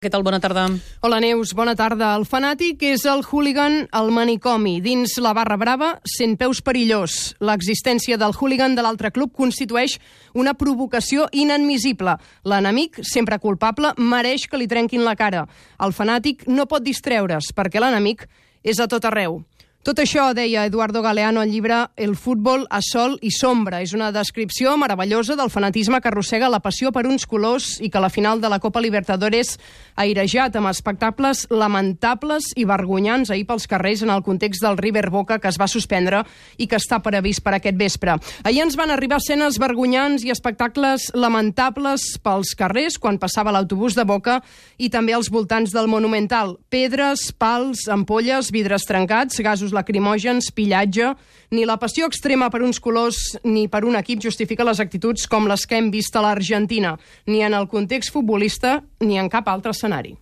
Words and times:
Què 0.00 0.08
tal? 0.08 0.22
Bona 0.24 0.38
tarda. 0.40 0.62
Hola, 1.04 1.18
Neus. 1.20 1.50
Bona 1.52 1.74
tarda. 1.76 2.14
El 2.16 2.22
fanàtic 2.24 2.80
és 2.88 3.02
el 3.04 3.20
hooligan 3.20 3.82
al 3.92 4.08
manicomi. 4.16 4.78
Dins 4.80 5.18
la 5.20 5.34
barra 5.36 5.58
brava, 5.60 5.90
sent 6.08 6.38
peus 6.40 6.62
perillós. 6.64 7.34
L'existència 7.44 8.16
del 8.16 8.32
hooligan 8.32 8.72
de 8.78 8.80
l'altre 8.80 9.10
club 9.12 9.34
constitueix 9.36 9.98
una 10.32 10.54
provocació 10.56 11.28
inadmissible. 11.36 12.16
L'enemic, 12.48 13.02
sempre 13.04 13.36
culpable, 13.44 13.92
mereix 14.00 14.48
que 14.48 14.56
li 14.56 14.70
trenquin 14.72 15.04
la 15.04 15.18
cara. 15.20 15.44
El 15.76 15.92
fanàtic 15.92 16.48
no 16.48 16.64
pot 16.64 16.80
distreure's, 16.80 17.52
perquè 17.52 17.84
l'enemic 17.84 18.24
és 18.64 18.80
a 18.80 18.88
tot 18.88 19.04
arreu. 19.04 19.42
Tot 19.80 19.96
això, 19.96 20.26
deia 20.36 20.66
Eduardo 20.68 21.00
Galeano 21.00 21.40
al 21.40 21.48
llibre 21.48 21.86
El 21.96 22.12
futbol 22.12 22.66
a 22.68 22.82
sol 22.84 23.14
i 23.24 23.30
sombra. 23.32 23.78
És 23.80 23.94
una 23.96 24.10
descripció 24.12 24.74
meravellosa 24.76 25.38
del 25.40 25.48
fanatisme 25.48 26.02
que 26.04 26.10
arrossega 26.10 26.50
la 26.52 26.58
passió 26.60 26.90
per 26.92 27.06
uns 27.08 27.24
colors 27.24 27.78
i 27.80 27.88
que 27.88 28.02
la 28.04 28.10
final 28.12 28.42
de 28.42 28.50
la 28.52 28.58
Copa 28.60 28.82
Libertadores 28.84 29.54
ha 29.94 30.04
airejat 30.04 30.58
amb 30.60 30.68
espectacles 30.68 31.46
lamentables 31.48 32.50
i 32.60 32.66
vergonyants 32.68 33.32
ahir 33.32 33.46
pels 33.48 33.64
carrers 33.72 34.02
en 34.04 34.12
el 34.12 34.20
context 34.20 34.60
del 34.60 34.76
River 34.76 35.08
Boca 35.08 35.38
que 35.40 35.48
es 35.48 35.56
va 35.56 35.64
suspendre 35.64 36.26
i 36.58 36.68
que 36.68 36.76
està 36.76 37.00
previst 37.00 37.40
per 37.40 37.56
aquest 37.56 37.80
vespre. 37.80 38.18
Ahir 38.44 38.60
ens 38.66 38.76
van 38.76 38.92
arribar 38.92 39.16
escenes 39.16 39.56
vergonyants 39.56 40.28
i 40.28 40.34
espectacles 40.36 41.08
lamentables 41.16 42.18
pels 42.20 42.52
carrers 42.52 43.00
quan 43.00 43.16
passava 43.16 43.56
l'autobús 43.56 43.96
de 43.96 44.04
Boca 44.04 44.42
i 44.76 44.92
també 44.92 45.16
als 45.16 45.32
voltants 45.32 45.72
del 45.72 45.88
Monumental. 45.88 46.58
Pedres, 46.68 47.30
pals, 47.32 47.88
ampolles, 47.88 48.52
vidres 48.52 48.84
trencats, 48.84 49.40
gasos 49.40 49.69
gasos 49.70 49.72
lacrimògens, 49.72 50.50
pillatge... 50.52 51.14
Ni 51.50 51.64
la 51.66 51.80
passió 51.82 52.06
extrema 52.06 52.46
per 52.46 52.60
uns 52.62 52.78
colors 52.78 53.16
ni 53.42 53.66
per 53.66 53.82
un 53.82 53.96
equip 53.98 54.20
justifica 54.22 54.62
les 54.62 54.78
actituds 54.78 55.26
com 55.26 55.48
les 55.50 55.64
que 55.66 55.80
hem 55.80 55.88
vist 55.90 56.14
a 56.14 56.22
l'Argentina, 56.22 56.96
ni 57.26 57.42
en 57.42 57.54
el 57.58 57.66
context 57.66 58.12
futbolista 58.14 58.84
ni 59.00 59.18
en 59.18 59.28
cap 59.28 59.48
altre 59.50 59.74
escenari. 59.74 60.14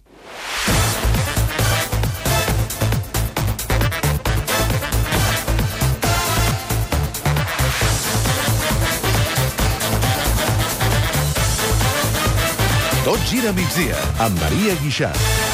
Tot 13.05 13.21
gira 13.29 13.53
migdia 13.53 14.01
amb 14.17 14.41
Maria 14.41 14.81
Guixart. 14.81 15.48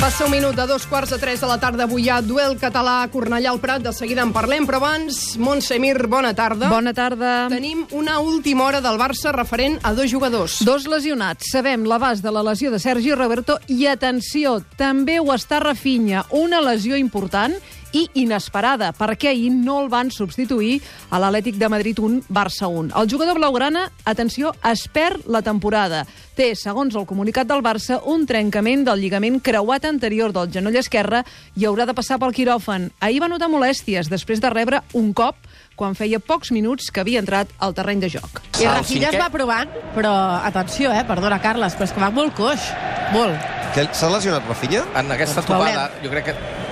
Passa 0.00 0.26
un 0.26 0.30
minut 0.30 0.54
de 0.54 0.66
dos 0.68 0.84
quarts 0.86 1.10
de 1.14 1.18
tres 1.18 1.40
de 1.40 1.48
la 1.48 1.56
tarda. 1.58 1.86
Avui 1.88 2.04
hi 2.04 2.10
ha 2.12 2.18
duel 2.22 2.58
català 2.60 2.98
a 3.02 3.08
Cornellà 3.08 3.50
al 3.54 3.60
Prat. 3.62 3.82
De 3.82 3.92
seguida 3.96 4.22
en 4.22 4.34
parlem, 4.34 4.66
però 4.68 4.76
abans, 4.82 5.36
Montse 5.40 5.78
Mir, 5.80 5.96
bona 6.12 6.34
tarda. 6.36 6.68
Bona 6.68 6.92
tarda. 6.94 7.46
Tenim 7.48 7.86
una 7.96 8.18
última 8.20 8.66
hora 8.66 8.82
del 8.84 8.98
Barça 9.00 9.32
referent 9.32 9.78
a 9.82 9.94
dos 9.96 10.10
jugadors. 10.12 10.58
Dos 10.66 10.84
lesionats. 10.90 11.48
Sabem 11.50 11.86
l'abast 11.88 12.22
de 12.22 12.32
la 12.34 12.44
lesió 12.44 12.70
de 12.70 12.82
Sergi 12.82 13.14
Roberto 13.16 13.56
i, 13.66 13.86
atenció, 13.88 14.58
també 14.76 15.18
ho 15.20 15.32
està 15.32 15.62
Rafinha. 15.64 16.26
Una 16.36 16.60
lesió 16.60 17.00
important 17.00 17.56
i 17.94 18.08
inesperada, 18.20 18.90
perquè 18.98 19.30
ahir 19.30 19.52
no 19.54 19.78
el 19.84 19.88
van 19.92 20.10
substituir 20.12 20.80
a 21.10 21.20
l'Atlètic 21.22 21.56
de 21.60 21.70
Madrid 21.70 22.02
1, 22.02 22.26
Barça 22.28 22.68
1. 22.68 22.92
El 22.98 23.10
jugador 23.10 23.38
blaugrana, 23.38 23.86
atenció, 24.04 24.52
es 24.66 24.86
perd 24.90 25.28
la 25.30 25.42
temporada. 25.46 26.04
Té, 26.34 26.50
segons 26.58 26.96
el 26.98 27.06
comunicat 27.06 27.46
del 27.46 27.62
Barça, 27.62 28.00
un 28.10 28.26
trencament 28.26 28.82
del 28.88 28.98
lligament 29.04 29.38
creuat 29.38 29.86
anterior 29.86 30.34
del 30.34 30.50
genoll 30.50 30.80
esquerre 30.80 31.22
i 31.54 31.68
haurà 31.68 31.86
de 31.86 31.94
passar 31.94 32.18
pel 32.18 32.34
quiròfan. 32.34 32.90
Ahir 32.98 33.22
va 33.22 33.30
notar 33.30 33.48
molèsties 33.52 34.10
després 34.10 34.42
de 34.42 34.50
rebre 34.50 34.82
un 34.98 35.12
cop 35.14 35.38
quan 35.78 35.94
feia 35.98 36.18
pocs 36.18 36.50
minuts 36.54 36.90
que 36.90 37.02
havia 37.02 37.22
entrat 37.22 37.50
al 37.62 37.74
terreny 37.74 38.02
de 38.02 38.10
joc. 38.16 38.42
I 38.58 38.66
Rafinha 38.66 39.10
es 39.14 39.18
va 39.20 39.30
provant, 39.30 39.70
però 39.94 40.12
atenció, 40.42 40.90
eh, 40.90 41.06
perdona, 41.06 41.40
Carles, 41.42 41.78
però 41.78 41.86
és 41.86 41.94
que 41.94 42.02
va 42.02 42.10
molt 42.14 42.34
coix, 42.34 42.68
molt. 43.14 43.50
S'ha 43.74 44.10
lesionat 44.10 44.46
Rafinha? 44.46 44.84
En 44.94 45.10
aquesta 45.10 45.42
Doncs 45.42 45.50
topada, 45.50 45.90
jo 46.02 46.10
crec 46.10 46.30
que... 46.30 46.63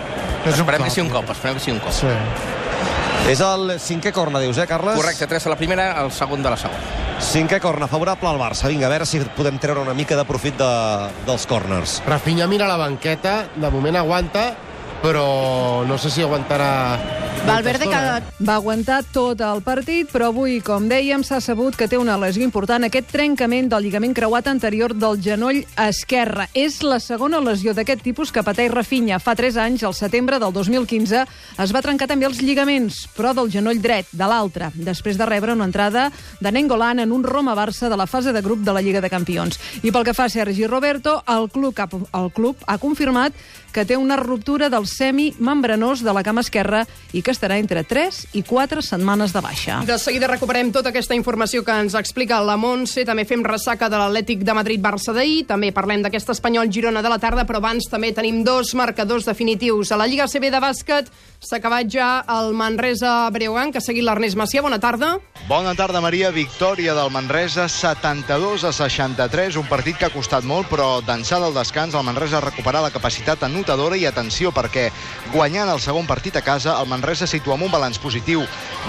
Esperem 0.47 0.83
que 0.83 0.91
sigui 0.91 1.07
un 1.07 1.13
cop, 1.13 1.31
esperem 1.31 1.59
que 1.59 1.65
sigui 1.65 1.77
un 1.77 1.83
cop. 1.85 1.95
Sí. 1.95 2.11
És 3.31 3.41
el 3.47 3.77
cinquè 3.79 4.11
corna, 4.13 4.41
dius, 4.43 4.59
eh, 4.59 4.67
Carles? 4.67 4.97
Correcte, 4.99 5.29
3 5.31 5.47
a 5.47 5.51
la 5.53 5.57
primera, 5.57 5.85
el 6.03 6.11
segon 6.11 6.43
de 6.43 6.51
la 6.51 6.57
segona. 6.59 6.81
Cinquè 7.23 7.61
corna, 7.63 7.87
favorable 7.87 8.29
al 8.29 8.41
Barça. 8.41 8.67
Vinga, 8.67 8.89
a 8.89 8.91
veure 8.91 9.07
si 9.07 9.21
podem 9.37 9.61
treure 9.63 9.85
una 9.85 9.95
mica 9.95 10.17
de 10.19 10.25
profit 10.27 10.59
de, 10.59 10.73
dels 11.29 11.47
corners. 11.47 12.01
Rafinha 12.09 12.49
mira 12.51 12.67
la 12.67 12.77
banqueta, 12.81 13.47
de 13.55 13.71
moment 13.71 14.01
aguanta, 14.01 14.49
però 15.03 15.83
no 15.85 15.99
sé 15.99 16.11
si 16.11 16.23
aguantarà... 16.23 16.71
Valverde 17.43 17.89
estona. 17.89 18.23
Va 18.39 18.55
aguantar 18.55 19.01
tot 19.11 19.41
el 19.43 19.65
partit, 19.67 20.07
però 20.13 20.29
avui, 20.31 20.61
com 20.63 20.85
dèiem, 20.87 21.25
s'ha 21.27 21.41
sabut 21.43 21.75
que 21.75 21.89
té 21.91 21.99
una 21.99 22.15
lesió 22.21 22.45
important, 22.47 22.87
aquest 22.87 23.09
trencament 23.11 23.67
del 23.73 23.83
lligament 23.83 24.15
creuat 24.15 24.47
anterior 24.47 24.95
del 24.95 25.19
genoll 25.19 25.59
esquerre. 25.83 26.47
És 26.55 26.79
la 26.87 27.01
segona 27.03 27.41
lesió 27.43 27.75
d'aquest 27.75 28.05
tipus 28.07 28.31
que 28.31 28.45
pateix 28.47 28.71
Rafinha. 28.71 29.19
Fa 29.19 29.35
3 29.35 29.59
anys, 29.59 29.83
al 29.83 29.97
setembre 29.99 30.39
del 30.39 30.55
2015, 30.55 31.25
es 31.67 31.75
va 31.75 31.83
trencar 31.83 32.07
també 32.13 32.29
els 32.31 32.39
lligaments, 32.39 33.09
però 33.17 33.35
del 33.35 33.51
genoll 33.51 33.83
dret, 33.83 34.07
de 34.15 34.31
l'altre, 34.31 34.71
després 34.77 35.19
de 35.19 35.27
rebre 35.27 35.57
una 35.59 35.67
entrada 35.67 36.13
de 36.39 36.55
Nengolan 36.55 37.03
en 37.03 37.11
un 37.11 37.27
Roma-Barça 37.27 37.91
de 37.91 37.99
la 37.99 38.07
fase 38.07 38.31
de 38.31 38.45
grup 38.45 38.63
de 38.63 38.77
la 38.77 38.85
Lliga 38.87 39.03
de 39.03 39.11
Campions. 39.11 39.59
I 39.83 39.91
pel 39.91 40.07
que 40.07 40.15
fa 40.15 40.31
a 40.31 40.33
Sergi 40.33 40.71
Roberto, 40.71 41.19
el 41.27 41.51
club, 41.51 41.75
el 41.91 42.31
club 42.31 42.63
ha 42.71 42.79
confirmat 42.79 43.35
que 43.73 43.87
té 43.89 43.97
una 43.97 44.19
ruptura 44.21 44.69
del 44.71 44.87
semi 44.93 45.33
membranós 45.41 46.03
de 46.05 46.13
la 46.13 46.23
cama 46.23 46.45
esquerra 46.45 46.85
i 47.13 47.23
que 47.25 47.33
estarà 47.33 47.59
entre 47.59 47.83
3 47.85 48.21
i 48.39 48.43
4 48.45 48.83
setmanes 48.85 49.33
de 49.33 49.41
baixa. 49.41 49.81
De 49.89 49.99
seguida 49.99 50.29
recuperem 50.31 50.73
tota 50.73 50.93
aquesta 50.93 51.17
informació 51.17 51.65
que 51.65 51.75
ens 51.81 51.97
explica 51.99 52.41
la 52.45 52.59
Montse. 52.61 53.07
També 53.09 53.25
fem 53.29 53.43
ressaca 53.45 53.89
de 53.89 53.99
l'Atlètic 53.99 54.45
de 54.45 54.57
Madrid-Barça 54.57 55.15
d'ahir. 55.17 55.47
També 55.49 55.73
parlem 55.73 56.05
d'aquest 56.05 56.35
Espanyol-Girona 56.37 57.03
de 57.03 57.13
la 57.13 57.19
tarda, 57.23 57.47
però 57.49 57.63
abans 57.63 57.89
també 57.91 58.13
tenim 58.13 58.43
dos 58.45 58.75
marcadors 58.79 59.27
definitius. 59.29 59.93
A 59.93 60.01
la 60.01 60.07
Lliga 60.07 60.29
CB 60.29 60.53
de 60.53 60.61
bàsquet 60.63 61.11
s'ha 61.43 61.59
acabat 61.59 61.89
ja 61.91 62.11
el 62.29 62.53
Manresa-Breogán, 62.59 63.73
que 63.73 63.81
ha 63.81 63.85
seguit 63.85 64.05
l'Ernest 64.07 64.39
Macià. 64.39 64.63
Bona 64.63 64.81
tarda. 64.81 65.17
Bona 65.49 65.75
tarda, 65.75 66.01
Maria. 66.01 66.31
Victòria 66.31 66.95
del 66.95 67.11
Manresa, 67.11 67.69
72 67.69 68.65
a 68.65 68.73
63. 68.73 69.57
Un 69.57 69.69
partit 69.69 69.99
que 69.99 70.07
ha 70.07 70.15
costat 70.15 70.45
molt, 70.45 70.69
però 70.71 71.01
d'ençà 71.05 71.41
del 71.43 71.55
descans 71.57 71.95
el 71.95 72.07
Manresa 72.07 72.39
ha 72.39 72.45
recuperat 72.45 72.83
la 72.83 72.93
capacitat 72.95 73.43
anotadora 73.47 73.99
i 73.99 74.07
atenció 74.07 74.53
perquè 74.55 74.82
guanyant 75.33 75.71
el 75.73 75.81
segon 75.81 76.09
partit 76.09 76.37
a 76.37 76.45
casa 76.45 76.79
el 76.81 76.89
Manresa 76.91 77.29
situa 77.31 77.55
amb 77.57 77.67
un 77.69 77.73
balanç 77.73 78.01
positiu 78.03 78.45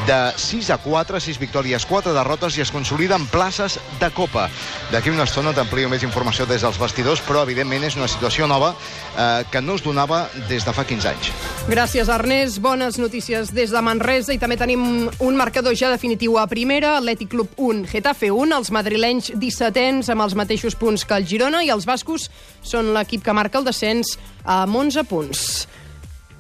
de 0.08 0.20
6 0.38 0.72
a 0.74 0.78
4, 0.82 1.20
6 1.20 1.40
victòries, 1.40 1.86
4 1.86 2.14
derrotes 2.16 2.58
i 2.58 2.64
es 2.66 2.72
consolida 2.72 3.16
en 3.20 3.28
places 3.28 3.80
de 4.00 4.10
Copa. 4.16 4.50
D'aquí 4.92 5.12
una 5.14 5.28
estona 5.28 5.54
t'amplio 5.54 5.90
més 5.92 6.04
informació 6.04 6.48
des 6.50 6.64
dels 6.66 6.80
vestidors, 6.80 7.22
però 7.24 7.44
evidentment 7.44 7.84
és 7.88 7.98
una 8.00 8.10
situació 8.12 8.48
nova 8.48 8.74
eh, 8.74 9.44
que 9.52 9.62
no 9.62 9.78
es 9.78 9.84
donava 9.86 10.26
des 10.50 10.66
de 10.66 10.74
fa 10.74 10.86
15 10.88 11.12
anys. 11.12 11.32
Gràcies, 11.70 12.10
Ernest. 12.12 12.60
Bones 12.64 12.98
notícies 13.00 13.54
des 13.54 13.72
de 13.72 13.82
Manresa 13.86 14.34
i 14.34 14.40
també 14.42 14.58
tenim 14.60 15.10
un 15.20 15.38
marcador 15.40 15.76
ja 15.80 15.92
definitiu 15.94 16.38
a 16.40 16.48
primera. 16.52 16.98
Atlètic 16.98 17.32
Club 17.34 17.54
1, 17.58 17.86
Getafe 17.92 18.32
1, 18.32 18.58
els 18.58 18.74
madrilenys 18.74 19.32
17ens 19.38 20.12
amb 20.14 20.26
els 20.26 20.36
mateixos 20.36 20.76
punts 20.80 21.06
que 21.06 21.18
el 21.18 21.28
Girona 21.30 21.64
i 21.64 21.72
els 21.74 21.88
bascos 21.90 22.30
són 22.64 22.94
l'equip 22.96 23.24
que 23.24 23.36
marca 23.36 23.62
el 23.62 23.68
descens 23.70 24.18
amb 24.44 24.76
11 24.76 25.08
punts. 25.10 25.48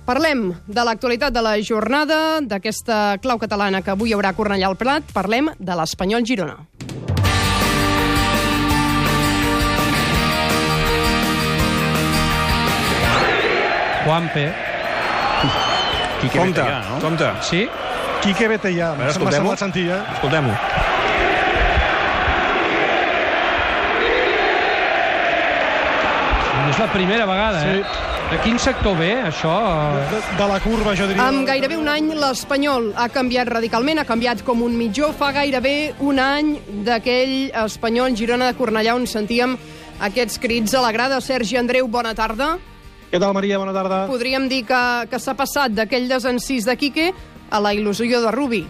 Parlem 0.03 0.49
de 0.67 0.83
l'actualitat 0.83 1.31
de 1.31 1.41
la 1.45 1.53
jornada, 1.63 2.17
d'aquesta 2.43 3.17
clau 3.23 3.39
catalana 3.39 3.79
que 3.81 3.93
avui 3.93 4.11
hi 4.11 4.17
haurà 4.17 4.33
a 4.33 4.37
Cornellà 4.39 4.67
al 4.67 4.75
Prat. 4.75 5.13
Parlem 5.15 5.53
de 5.59 5.79
l'Espanyol 5.79 6.27
Girona. 6.27 6.57
Juanpe. 14.05 14.53
Quique 16.19 16.37
compte, 16.37 16.61
Betellà, 16.61 16.79
no? 16.89 16.99
compte. 16.99 17.31
Sí? 17.41 17.69
Quique 18.21 18.47
Betellà. 18.47 18.93
escoltem-ho. 19.09 19.51
eh? 19.51 20.01
Escoltem-ho. 20.13 20.53
No 26.63 26.69
és 26.71 26.79
la 26.79 26.87
primera 26.93 27.25
vegada, 27.27 27.61
sí. 27.63 27.79
eh? 27.79 28.12
De 28.33 28.39
quin 28.41 28.57
sector 28.57 28.95
ve, 28.97 29.11
això? 29.27 29.51
De, 30.09 30.19
de 30.39 30.45
la 30.49 30.55
curva, 30.63 30.95
jo 30.97 31.05
diria. 31.05 31.27
Amb 31.29 31.43
gairebé 31.45 31.75
un 31.77 31.85
any, 31.91 32.07
l'Espanyol 32.17 32.87
ha 32.97 33.05
canviat 33.13 33.51
radicalment, 33.51 34.01
ha 34.01 34.05
canviat 34.09 34.41
com 34.47 34.63
un 34.65 34.73
mitjó. 34.79 35.11
Fa 35.13 35.29
gairebé 35.35 35.93
un 36.01 36.17
any 36.23 36.49
d'aquell 36.87 37.51
Espanyol 37.65 38.15
Girona 38.17 38.47
de 38.49 38.57
Cornellà 38.57 38.95
on 38.97 39.05
sentíem 39.09 39.53
aquests 40.09 40.41
crits 40.41 40.73
a 40.73 40.81
la 40.81 40.89
grada. 40.95 41.21
Sergi 41.21 41.59
Andreu, 41.61 41.85
bona 41.87 42.15
tarda. 42.17 42.55
Què 43.11 43.21
tal, 43.21 43.35
Maria? 43.37 43.59
Bona 43.61 43.75
tarda. 43.75 44.01
Podríem 44.09 44.49
dir 44.49 44.63
que, 44.65 44.81
que 45.13 45.21
s'ha 45.21 45.37
passat 45.37 45.77
d'aquell 45.77 46.09
desencís 46.09 46.65
de 46.65 46.73
Quique 46.81 47.11
a 47.53 47.61
la 47.61 47.75
il·lusió 47.77 48.17
de 48.25 48.33
Rubi. 48.33 48.63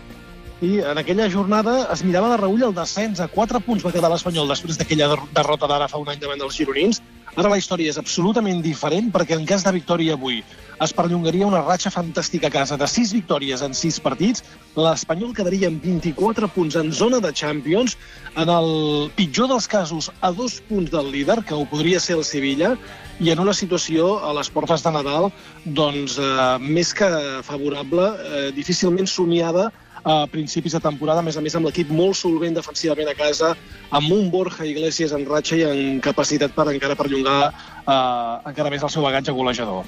I 0.64 0.78
en 0.92 1.00
aquella 1.00 1.30
jornada 1.32 1.88
es 1.92 2.04
mirava 2.04 2.30
de 2.36 2.42
reull 2.44 2.68
el 2.68 2.76
descens. 2.76 3.24
A 3.24 3.30
4 3.32 3.64
punts 3.64 3.84
va 3.88 3.96
quedar 3.96 4.12
l'Espanyol 4.12 4.52
després 4.52 4.76
d'aquella 4.80 5.08
der- 5.16 5.30
derrota 5.40 5.72
d'ara 5.72 5.88
fa 5.88 6.04
un 6.04 6.12
any 6.12 6.20
davant 6.20 6.40
dels 6.44 6.56
gironins. 6.60 7.00
Ara 7.34 7.50
la 7.50 7.58
història 7.58 7.90
és 7.90 7.98
absolutament 7.98 8.60
diferent 8.62 9.08
perquè 9.14 9.34
en 9.34 9.46
cas 9.50 9.64
de 9.66 9.72
victòria 9.74 10.14
avui 10.14 10.44
es 10.86 10.92
perllongaria 10.94 11.48
una 11.48 11.64
ratxa 11.64 11.90
fantàstica 11.94 12.50
a 12.50 12.54
casa 12.54 12.78
de 12.78 12.86
6 12.90 13.14
victòries 13.16 13.64
en 13.66 13.74
6 13.78 13.98
partits. 14.06 14.44
L'Espanyol 14.78 15.34
quedaria 15.34 15.70
amb 15.72 15.82
24 15.82 16.50
punts 16.54 16.78
en 16.78 16.92
zona 16.94 17.22
de 17.24 17.32
Champions, 17.34 17.96
en 18.38 18.52
el 18.54 18.70
pitjor 19.18 19.50
dels 19.50 19.68
casos 19.72 20.12
a 20.22 20.30
dos 20.32 20.60
punts 20.70 20.92
del 20.94 21.10
líder, 21.14 21.40
que 21.48 21.58
ho 21.58 21.66
podria 21.70 22.02
ser 22.04 22.20
el 22.20 22.26
Sevilla, 22.28 22.76
i 23.20 23.32
en 23.34 23.42
una 23.42 23.54
situació 23.54 24.20
a 24.26 24.34
les 24.38 24.50
portes 24.54 24.86
de 24.86 24.94
Nadal 24.94 25.32
doncs, 25.66 26.20
eh, 26.20 26.58
més 26.60 26.94
que 26.94 27.10
favorable, 27.50 28.12
eh, 28.30 28.52
difícilment 28.54 29.10
somiada 29.10 29.72
a 30.04 30.28
principis 30.28 30.76
de 30.76 30.82
temporada, 30.84 31.24
a 31.24 31.26
més 31.26 31.38
a 31.38 31.42
més 31.42 31.56
amb 31.56 31.70
l'equip 31.70 31.92
molt 31.96 32.18
solvent 32.20 32.56
defensivament 32.58 33.10
a 33.10 33.16
casa, 33.18 33.54
amb 33.90 34.12
un 34.12 34.30
Borja 34.32 34.68
Iglesias 34.68 35.16
en 35.16 35.26
ratxa 35.26 35.60
i 35.60 35.66
en 35.68 36.00
capacitat 36.04 36.56
per 36.56 36.68
encara 36.74 36.98
perllongar 37.00 37.40
eh, 37.50 38.50
encara 38.52 38.72
més 38.74 38.84
el 38.84 38.92
seu 38.92 39.06
bagatge 39.06 39.36
golejador. 39.36 39.88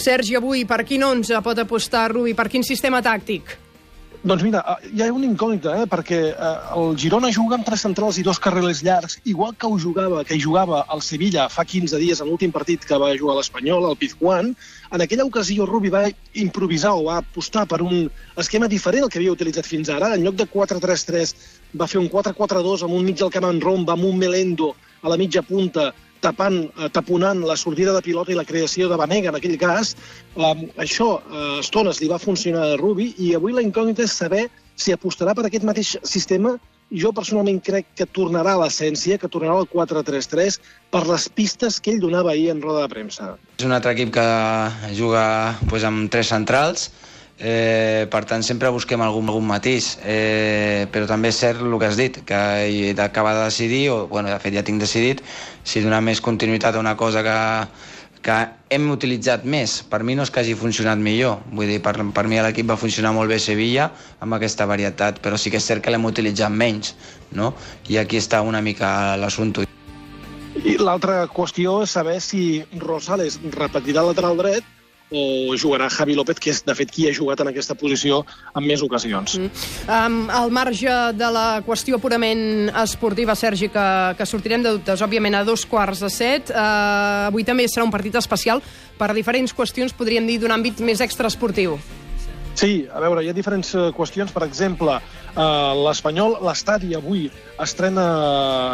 Sergi, 0.00 0.36
avui 0.38 0.64
per 0.64 0.82
quin 0.88 1.04
11 1.04 1.42
pot 1.44 1.58
apostar 1.60 2.08
Rubi? 2.14 2.34
Per 2.34 2.48
quin 2.48 2.64
sistema 2.64 3.02
tàctic? 3.04 3.69
Doncs 4.22 4.42
mira, 4.44 4.60
eh, 4.68 4.88
hi 4.92 5.00
ha 5.00 5.06
una 5.16 5.24
incògnita, 5.24 5.78
eh? 5.80 5.86
perquè 5.88 6.16
eh, 6.28 6.48
el 6.76 6.90
Girona 7.00 7.30
juga 7.32 7.56
amb 7.56 7.64
tres 7.64 7.80
centrals 7.86 8.18
i 8.20 8.24
dos 8.26 8.36
carrils 8.44 8.82
llargs, 8.84 9.16
igual 9.24 9.54
que 9.56 9.64
ho 9.64 9.78
jugava, 9.80 10.20
que 10.28 10.36
hi 10.36 10.42
jugava 10.44 10.82
el 10.92 11.00
Sevilla 11.00 11.46
fa 11.48 11.64
15 11.64 11.96
dies 12.02 12.20
en 12.20 12.28
l'últim 12.28 12.52
partit 12.52 12.84
que 12.84 12.98
va 13.00 13.14
jugar 13.16 13.38
l'Espanyol, 13.38 13.86
el 13.88 13.96
Pizjuán. 13.96 14.52
En 14.92 15.00
aquella 15.00 15.24
ocasió 15.24 15.64
Rubi 15.64 15.88
va 15.94 16.04
improvisar 16.36 16.92
o 16.98 17.06
va 17.06 17.16
apostar 17.22 17.64
per 17.70 17.80
un 17.80 18.10
esquema 18.36 18.68
diferent 18.68 19.06
al 19.06 19.08
que 19.08 19.22
havia 19.22 19.32
utilitzat 19.32 19.64
fins 19.64 19.88
ara. 19.88 20.12
En 20.12 20.28
lloc 20.28 20.36
de 20.36 20.44
4-3-3 20.52 21.32
va 21.80 21.88
fer 21.88 22.04
un 22.04 22.12
4-4-2 22.12 22.84
amb 22.84 23.00
un 23.00 23.08
mig 23.08 23.16
del 23.24 23.32
camp 23.32 23.48
en 23.48 23.64
romba, 23.64 23.96
amb 23.96 24.04
un 24.04 24.20
Melendo 24.20 24.74
a 25.00 25.08
la 25.08 25.16
mitja 25.16 25.40
punta, 25.40 25.94
tapant, 26.20 26.62
eh, 26.78 26.88
taponant 26.92 27.42
la 27.46 27.56
sortida 27.56 27.94
de 27.96 28.02
pilota 28.04 28.32
i 28.32 28.38
la 28.38 28.46
creació 28.48 28.88
de 28.88 28.98
Banega 29.00 29.30
en 29.32 29.38
aquell 29.38 29.58
cas. 29.58 29.94
Eh, 30.36 30.54
això 30.76 31.12
a 31.18 31.22
eh, 31.22 31.60
estones 31.60 32.00
li 32.00 32.08
va 32.08 32.20
funcionar 32.22 32.66
a 32.66 32.76
Rubi 32.80 33.14
i 33.18 33.34
avui 33.34 33.56
la 33.56 33.64
incògnita 33.66 34.04
és 34.06 34.16
saber 34.16 34.48
si 34.76 34.92
apostarà 34.92 35.34
per 35.34 35.46
aquest 35.46 35.66
mateix 35.68 35.96
sistema 36.04 36.56
jo 36.90 37.12
personalment 37.14 37.60
crec 37.62 37.86
que 37.94 38.06
tornarà 38.06 38.56
a 38.56 38.60
l'essència, 38.64 39.18
que 39.18 39.30
tornarà 39.30 39.60
al 39.62 39.68
4-3-3 39.70 40.58
per 40.90 41.04
les 41.06 41.28
pistes 41.28 41.78
que 41.78 41.94
ell 41.94 42.02
donava 42.02 42.32
ahir 42.32 42.50
en 42.50 42.62
roda 42.62 42.82
de 42.82 42.90
premsa. 42.92 43.36
És 43.58 43.66
un 43.66 43.74
altre 43.76 43.94
equip 43.94 44.12
que 44.16 44.26
juga 44.98 45.22
pues, 45.70 45.86
amb 45.86 46.10
tres 46.10 46.32
centrals, 46.34 46.90
Eh, 47.42 48.06
per 48.12 48.26
tant, 48.28 48.42
sempre 48.44 48.68
busquem 48.68 49.00
algun, 49.00 49.30
algun 49.32 49.46
matís, 49.48 49.94
eh, 50.04 50.84
però 50.92 51.06
també 51.08 51.30
és 51.32 51.38
cert 51.40 51.62
el 51.64 51.72
que 51.80 51.86
has 51.88 51.96
dit, 51.96 52.18
que 52.28 52.40
he 52.68 52.90
d'acabar 52.92 53.32
de 53.38 53.46
decidir, 53.46 53.86
o 53.88 54.06
bueno, 54.08 54.28
de 54.28 54.36
fet 54.42 54.52
ja 54.52 54.62
tinc 54.62 54.82
decidit, 54.82 55.22
si 55.64 55.80
donar 55.80 56.02
més 56.04 56.20
continuïtat 56.20 56.76
a 56.76 56.82
una 56.84 56.98
cosa 57.00 57.22
que, 57.24 57.36
que 58.20 58.36
hem 58.68 58.90
utilitzat 58.92 59.46
més. 59.48 59.78
Per 59.88 60.02
mi 60.04 60.18
no 60.18 60.26
és 60.28 60.30
que 60.30 60.42
hagi 60.42 60.52
funcionat 60.52 61.00
millor, 61.00 61.38
vull 61.56 61.70
dir, 61.72 61.78
per, 61.80 61.94
per 62.12 62.26
mi 62.28 62.36
l'equip 62.44 62.68
va 62.68 62.76
funcionar 62.76 63.14
molt 63.16 63.32
bé 63.32 63.38
a 63.40 63.44
Sevilla 63.46 63.86
amb 64.20 64.36
aquesta 64.36 64.66
varietat, 64.68 65.22
però 65.24 65.38
sí 65.40 65.48
que 65.48 65.56
és 65.62 65.68
cert 65.72 65.80
que 65.80 65.94
l'hem 65.94 66.04
utilitzat 66.04 66.52
menys, 66.52 66.92
no? 67.32 67.54
I 67.88 67.96
aquí 68.02 68.20
està 68.20 68.42
una 68.44 68.60
mica 68.60 69.16
l'assumpte. 69.16 69.64
I 70.60 70.76
l'altra 70.76 71.24
qüestió 71.32 71.78
és 71.86 71.96
saber 71.96 72.18
si 72.20 72.60
Rosales 72.84 73.40
repetirà 73.56 74.04
lateral 74.04 74.36
dret 74.36 74.76
o 75.10 75.56
jugarà 75.58 75.90
Javi 75.90 76.14
López, 76.14 76.38
que 76.40 76.52
és, 76.54 76.62
de 76.64 76.74
fet, 76.78 76.90
qui 76.90 77.08
ha 77.08 77.14
jugat 77.14 77.42
en 77.42 77.50
aquesta 77.50 77.74
posició 77.74 78.22
en 78.54 78.66
més 78.66 78.82
ocasions. 78.86 79.36
Mm. 79.38 79.64
Um, 79.86 80.18
al 80.30 80.54
marge 80.54 80.96
de 81.18 81.30
la 81.34 81.46
qüestió 81.66 81.98
purament 82.02 82.70
esportiva, 82.82 83.34
Sergi, 83.34 83.70
que, 83.74 83.86
que 84.18 84.26
sortirem 84.26 84.62
de 84.62 84.76
dubtes, 84.78 85.02
òbviament, 85.02 85.40
a 85.40 85.46
dos 85.46 85.66
quarts 85.66 86.04
de 86.06 86.12
set, 86.14 86.54
uh, 86.54 87.28
avui 87.30 87.46
també 87.46 87.66
serà 87.68 87.86
un 87.86 87.94
partit 87.94 88.16
especial 88.20 88.62
per 88.98 89.12
diferents 89.16 89.54
qüestions, 89.56 89.96
podríem 89.96 90.26
dir, 90.28 90.38
d'un 90.42 90.54
àmbit 90.54 90.82
més 90.84 91.02
extraesportiu. 91.02 91.78
Sí, 92.54 92.86
a 92.92 93.00
veure, 93.00 93.22
hi 93.24 93.30
ha 93.30 93.34
diferents 93.36 93.74
eh, 93.74 93.88
qüestions. 93.96 94.32
Per 94.34 94.42
exemple, 94.44 94.96
eh, 95.00 95.42
l'Espanyol, 95.84 96.36
l'estadi 96.44 96.94
avui 96.98 97.28
estrena 97.62 98.06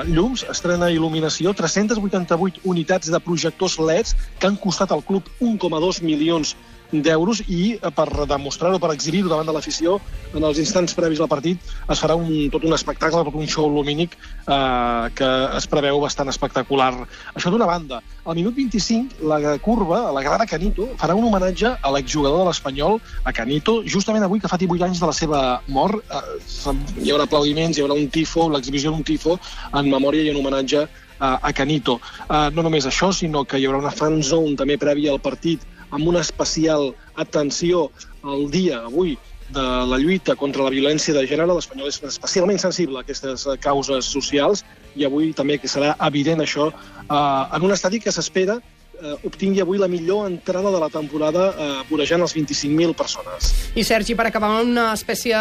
llums, 0.08 0.46
estrena 0.50 0.88
il·luminació, 0.90 1.52
388 1.54 2.64
unitats 2.64 3.12
de 3.12 3.20
projectors 3.20 3.78
LEDs 3.78 4.16
que 4.40 4.48
han 4.48 4.56
costat 4.62 4.94
al 4.94 5.04
club 5.06 5.28
1,2 5.40 6.02
milions 6.02 6.56
d'euros 6.56 6.75
i 6.92 7.76
eh, 7.76 7.90
per 7.90 8.26
demostrar-ho, 8.26 8.78
per 8.78 8.92
exhibir-ho 8.92 9.28
davant 9.28 9.46
de 9.46 9.52
l'afició, 9.52 10.00
en 10.34 10.44
els 10.44 10.58
instants 10.58 10.94
previs 10.94 11.20
al 11.20 11.28
partit 11.28 11.58
es 11.90 12.00
farà 12.00 12.14
un, 12.14 12.48
tot 12.50 12.64
un 12.64 12.72
espectacle, 12.72 13.24
tot 13.24 13.34
un 13.34 13.46
show 13.46 13.68
lumínic 13.68 14.16
eh, 14.16 15.10
que 15.14 15.30
es 15.56 15.66
preveu 15.66 16.00
bastant 16.00 16.28
espectacular. 16.28 16.92
Això 17.34 17.50
d'una 17.50 17.66
banda. 17.66 18.02
Al 18.24 18.34
minut 18.34 18.54
25, 18.54 19.22
la 19.26 19.56
curva, 19.58 20.10
la 20.12 20.22
grada 20.22 20.46
Canito, 20.46 20.88
farà 20.98 21.14
un 21.14 21.26
homenatge 21.26 21.76
a 21.80 21.94
l'exjugador 21.94 22.44
de 22.44 22.50
l'Espanyol, 22.50 23.00
a 23.24 23.32
Canito, 23.32 23.82
justament 23.84 24.24
avui 24.24 24.40
que 24.40 24.50
fa 24.50 24.58
18 24.58 24.86
anys 24.88 25.02
de 25.02 25.10
la 25.10 25.16
seva 25.16 25.42
mort. 25.68 26.02
Eh, 26.10 26.76
hi 27.02 27.12
haurà 27.12 27.26
aplaudiments, 27.26 27.78
hi 27.78 27.84
haurà 27.84 27.98
un 27.98 28.08
tifo, 28.10 28.48
l'exhibició 28.50 28.92
d'un 28.92 29.04
tifo 29.06 29.38
en 29.72 29.90
memòria 29.90 30.26
i 30.26 30.30
en 30.30 30.40
homenatge 30.40 30.86
a, 31.18 31.38
a 31.42 31.52
Canito. 31.52 32.00
Uh, 32.28 32.48
no 32.52 32.64
només 32.66 32.86
això, 32.86 33.12
sinó 33.14 33.44
que 33.48 33.58
hi 33.58 33.66
haurà 33.66 33.80
una 33.80 33.94
fan 33.94 34.20
zone 34.22 34.56
també 34.58 34.76
prèvia 34.80 35.14
al 35.14 35.22
partit 35.22 35.64
amb 35.96 36.12
una 36.12 36.22
especial 36.24 36.92
atenció 37.16 37.88
al 38.22 38.50
dia, 38.52 38.84
avui, 38.84 39.16
de 39.48 39.62
la 39.62 39.98
lluita 39.98 40.34
contra 40.34 40.64
la 40.66 40.72
violència 40.74 41.14
de 41.14 41.24
gènere. 41.26 41.54
L'Espanyol 41.54 41.90
és 41.90 42.00
especialment 42.08 42.58
sensible 42.62 42.98
a 42.98 43.04
aquestes 43.06 43.46
causes 43.62 44.08
socials 44.10 44.64
i 44.96 45.06
avui 45.06 45.32
també 45.36 45.58
que 45.62 45.70
serà 45.70 45.94
evident 46.08 46.42
això 46.42 46.70
eh, 46.72 47.56
en 47.56 47.66
un 47.66 47.74
estadi 47.74 48.00
que 48.02 48.12
s'espera 48.14 48.58
eh, 48.58 49.14
obtingui 49.28 49.62
avui 49.62 49.78
la 49.78 49.88
millor 49.88 50.26
entrada 50.30 50.72
de 50.72 50.80
la 50.82 50.88
temporada 50.90 51.48
eh, 51.52 51.72
vorejant 51.90 52.24
els 52.26 52.34
25.000 52.36 52.94
persones. 52.98 53.52
I 53.76 53.84
Sergi, 53.84 54.16
per 54.18 54.28
acabar 54.30 54.50
amb 54.54 54.72
una 54.72 54.92
espècie 54.96 55.36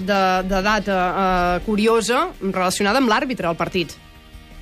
de, 0.00 0.22
de 0.48 0.62
data 0.64 1.00
eh, 1.08 1.64
curiosa 1.66 2.28
relacionada 2.40 3.02
amb 3.02 3.12
l'àrbitre 3.12 3.50
al 3.50 3.58
partit. 3.58 3.96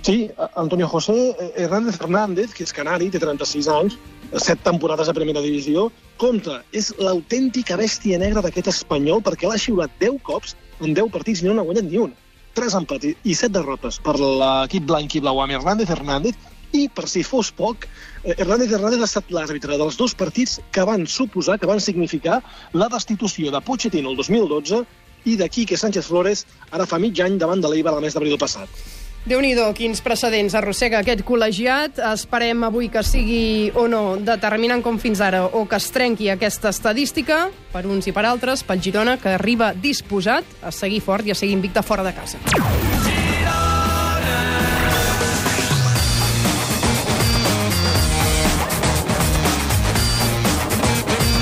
Sí, 0.03 0.31
Antonio 0.55 0.89
José 0.89 1.37
Hernández 1.57 1.97
Fernández, 1.97 2.55
que 2.55 2.63
és 2.65 2.73
canari, 2.73 3.11
té 3.11 3.19
36 3.19 3.69
anys, 3.69 3.97
set 4.41 4.61
temporades 4.65 5.09
a 5.11 5.15
primera 5.17 5.43
divisió, 5.43 5.89
compta, 6.21 6.61
és 6.73 6.93
l'autèntica 7.03 7.77
bèstia 7.77 8.21
negra 8.23 8.43
d'aquest 8.45 8.71
espanyol 8.73 9.23
perquè 9.27 9.51
l'ha 9.51 9.59
xiulat 9.61 9.93
10 10.01 10.21
cops 10.25 10.55
en 10.81 10.95
10 10.95 11.11
partits 11.15 11.43
i 11.43 11.49
no 11.49 11.57
n'ha 11.57 11.67
guanyat 11.67 11.89
ni 11.91 11.99
un. 12.05 12.15
Tres 12.55 12.77
empats 12.79 13.11
i 13.11 13.35
set 13.35 13.53
derrotes 13.55 13.99
per 14.05 14.15
l'equip 14.19 14.87
blanc 14.87 15.15
i 15.15 15.23
blau 15.25 15.43
amb 15.43 15.57
Hernández 15.59 15.91
Hernández 15.95 16.39
i, 16.73 16.87
per 16.89 17.09
si 17.11 17.25
fos 17.27 17.51
poc, 17.51 17.89
eh, 18.23 18.37
Hernández 18.37 18.73
Hernández 18.73 19.03
ha 19.03 19.11
estat 19.11 19.35
l'àrbitre 19.35 19.81
dels 19.81 19.99
dos 19.99 20.15
partits 20.15 20.59
que 20.71 20.87
van 20.89 21.07
suposar, 21.07 21.59
que 21.59 21.71
van 21.71 21.81
significar 21.81 22.41
la 22.73 22.89
destitució 22.93 23.51
de 23.51 23.61
Pochettino 23.61 24.15
el 24.15 24.17
2012 24.17 24.85
i 25.27 25.37
d'aquí 25.37 25.67
que 25.67 25.77
Sánchez 25.77 26.07
Flores 26.07 26.47
ara 26.71 26.87
fa 26.87 27.03
mig 27.03 27.19
any 27.21 27.37
davant 27.39 27.61
de 27.61 27.69
l'Eibar 27.69 27.97
el 27.97 28.05
mes 28.07 28.15
d'abril 28.15 28.39
passat 28.39 28.98
déu 29.27 29.41
nhi 29.43 29.55
quins 29.75 30.01
precedents 30.05 30.55
arrossega 30.55 31.01
aquest 31.01 31.25
col·legiat. 31.27 31.99
Esperem 32.13 32.65
avui 32.65 32.89
que 32.89 33.03
sigui 33.03 33.71
o 33.75 33.89
no 33.89 34.17
determinant 34.17 34.83
com 34.83 34.99
fins 34.99 35.21
ara 35.21 35.47
o 35.47 35.67
que 35.67 35.77
es 35.77 35.91
trenqui 35.91 36.31
aquesta 36.31 36.71
estadística 36.71 37.49
per 37.73 37.87
uns 37.87 38.07
i 38.07 38.13
per 38.13 38.25
altres, 38.25 38.63
pel 38.63 38.81
Girona, 38.81 39.19
que 39.19 39.35
arriba 39.35 39.75
disposat 39.75 40.45
a 40.63 40.73
seguir 40.73 41.01
fort 41.01 41.27
i 41.27 41.33
a 41.33 41.39
seguir 41.39 41.59
invicta 41.59 41.83
fora 41.83 42.05
de 42.07 42.15
casa. 42.15 43.18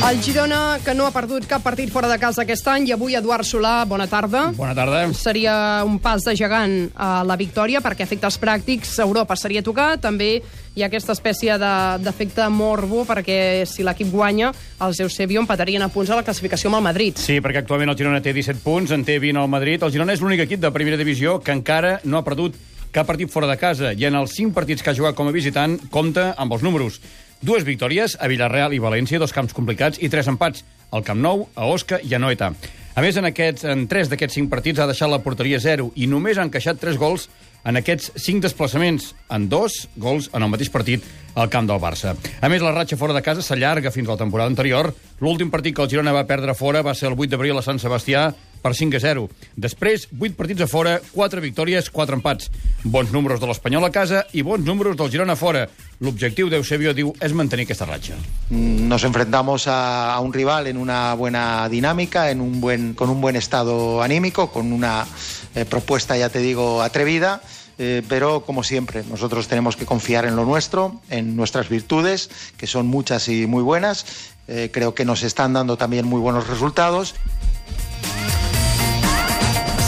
El 0.06 0.22
Girona, 0.22 0.78
que 0.84 0.92
no 0.94 1.02
ha 1.02 1.10
perdut 1.10 1.48
cap 1.50 1.64
partit 1.66 1.90
fora 1.90 2.06
de 2.06 2.14
casa 2.22 2.44
aquest 2.44 2.68
any, 2.70 2.84
i 2.86 2.92
avui 2.94 3.16
Eduard 3.18 3.42
Solà, 3.42 3.80
bona 3.90 4.04
tarda. 4.06 4.52
Bona 4.54 4.70
tarda. 4.70 5.00
Seria 5.18 5.82
un 5.82 5.96
pas 5.98 6.22
de 6.22 6.36
gegant 6.38 6.76
a 6.94 7.25
la 7.26 7.34
victòria, 7.34 7.80
perquè 7.82 8.06
efectes 8.06 8.38
pràctics 8.38 8.92
Europa 9.02 9.34
seria 9.34 9.64
tocar, 9.66 9.96
també 9.98 10.28
hi 10.38 10.84
ha 10.84 10.86
aquesta 10.86 11.16
espècie 11.16 11.56
d'efecte 11.58 12.44
de, 12.44 12.52
morbo, 12.54 13.02
perquè 13.08 13.66
si 13.66 13.82
l'equip 13.82 14.14
guanya, 14.14 14.52
els 14.86 15.02
Eusebio 15.02 15.42
empatarien 15.42 15.82
a 15.82 15.90
punts 15.90 16.14
a 16.14 16.20
la 16.20 16.22
classificació 16.22 16.70
amb 16.70 16.78
el 16.78 16.86
Madrid. 16.86 17.18
Sí, 17.18 17.40
perquè 17.42 17.64
actualment 17.64 17.90
el 17.90 17.98
Girona 17.98 18.22
té 18.22 18.30
17 18.30 18.62
punts, 18.62 18.94
en 18.94 19.02
té 19.02 19.18
20 19.18 19.42
al 19.42 19.50
Madrid. 19.50 19.82
El 19.82 19.90
Girona 19.90 20.14
és 20.14 20.22
l'únic 20.22 20.46
equip 20.46 20.62
de 20.62 20.70
primera 20.70 21.02
divisió 21.02 21.40
que 21.42 21.50
encara 21.50 21.96
no 22.04 22.22
ha 22.22 22.26
perdut 22.30 22.54
cap 22.94 23.10
partit 23.10 23.28
fora 23.28 23.50
de 23.50 23.58
casa, 23.58 23.90
i 23.90 24.06
en 24.06 24.14
els 24.14 24.38
5 24.38 24.54
partits 24.54 24.86
que 24.86 24.94
ha 24.94 25.00
jugat 25.02 25.18
com 25.18 25.26
a 25.26 25.34
visitant 25.34 25.80
compta 25.90 26.30
amb 26.38 26.54
els 26.54 26.62
números. 26.62 27.02
Dues 27.42 27.66
victòries 27.68 28.16
a 28.16 28.28
Villarreal 28.32 28.72
i 28.72 28.80
València, 28.80 29.20
dos 29.20 29.34
camps 29.36 29.52
complicats, 29.56 30.00
i 30.00 30.08
tres 30.08 30.28
empats 30.30 30.64
al 30.90 31.04
Camp 31.04 31.20
Nou, 31.20 31.46
a 31.54 31.66
Osca 31.68 31.98
i 32.00 32.14
a 32.14 32.20
Noeta. 32.22 32.52
A 32.96 33.02
més, 33.04 33.18
en, 33.20 33.28
aquests, 33.28 33.66
en 33.68 33.84
tres 33.90 34.08
d'aquests 34.08 34.38
cinc 34.38 34.48
partits 34.48 34.80
ha 34.80 34.86
deixat 34.88 35.10
la 35.12 35.20
porteria 35.20 35.60
zero 35.60 35.90
i 36.00 36.08
només 36.08 36.38
han 36.38 36.48
encaixat 36.48 36.80
tres 36.80 36.96
gols 36.96 37.26
en 37.66 37.76
aquests 37.76 38.12
cinc 38.22 38.44
desplaçaments, 38.46 39.10
en 39.28 39.48
dos 39.52 39.82
gols 40.00 40.30
en 40.32 40.46
el 40.46 40.48
mateix 40.48 40.70
partit 40.72 41.04
al 41.34 41.50
camp 41.52 41.68
del 41.68 41.82
Barça. 41.82 42.14
A 42.16 42.48
més, 42.48 42.64
la 42.64 42.72
ratxa 42.72 42.96
fora 42.96 43.12
de 43.12 43.24
casa 43.26 43.44
s'allarga 43.44 43.92
fins 43.92 44.08
a 44.08 44.14
la 44.14 44.22
temporada 44.22 44.48
anterior. 44.48 44.92
L'últim 45.20 45.50
partit 45.52 45.76
que 45.76 45.84
el 45.84 45.90
Girona 45.92 46.14
va 46.16 46.24
perdre 46.30 46.54
fora 46.56 46.84
va 46.86 46.94
ser 46.94 47.10
el 47.10 47.18
8 47.18 47.34
d'abril 47.34 47.58
a 47.58 47.66
Sant 47.66 47.82
Sebastià 47.82 48.30
per 48.66 48.75
5 48.75 48.99
a 48.99 49.00
0. 49.00 49.28
Després, 49.54 50.08
8 50.11 50.35
partits 50.35 50.64
a 50.64 50.66
fora, 50.66 50.99
4 51.14 51.42
victòries, 51.44 51.90
4 51.94 52.18
empats. 52.18 52.50
Bons 52.82 53.12
números 53.14 53.38
de 53.38 53.46
l'Espanyol 53.46 53.87
a 53.87 53.92
casa 53.94 54.25
i 54.35 54.42
bons 54.42 54.66
números 54.66 54.96
del 54.99 55.11
Girona 55.12 55.37
a 55.37 55.38
fora. 55.38 55.66
L'objectiu 56.02 56.50
d'Eusebio, 56.50 56.92
diu, 56.96 57.12
és 57.23 57.35
mantenir 57.37 57.68
aquesta 57.68 57.87
ratxa. 57.87 58.18
Nos 58.50 59.06
enfrentamos 59.06 59.68
a, 59.70 60.14
a 60.14 60.20
un 60.20 60.35
rival 60.35 60.66
en 60.66 60.80
una 60.82 61.14
buena 61.14 61.68
dinámica, 61.70 62.30
en 62.30 62.40
un 62.40 62.61
buen, 62.61 62.94
con 62.94 63.11
un 63.11 63.20
buen 63.20 63.37
estado 63.37 64.02
anímico, 64.02 64.50
con 64.50 64.73
una 64.73 65.06
eh, 65.54 65.64
propuesta, 65.64 66.16
ya 66.16 66.28
te 66.28 66.40
digo, 66.40 66.82
atrevida. 66.82 67.40
Eh, 67.78 68.02
pero 68.08 68.40
como 68.40 68.64
siempre, 68.64 69.04
nosotros 69.04 69.49
tenemos 69.49 69.76
que 69.76 69.85
confiar 69.85 70.25
en 70.25 70.35
lo 70.35 70.46
nuestro, 70.46 70.99
en 71.11 71.37
nuestras 71.37 71.68
virtudes, 71.68 72.30
que 72.56 72.66
son 72.66 72.87
muchas 72.87 73.28
y 73.28 73.46
muy 73.46 73.62
buenas. 73.62 74.06
Eh, 74.49 74.70
creo 74.73 74.94
que 74.94 75.04
nos 75.04 75.23
están 75.23 75.52
dando 75.52 75.76
también 75.76 76.06
muy 76.06 76.20
buenos 76.20 76.49
resultados. 76.49 77.14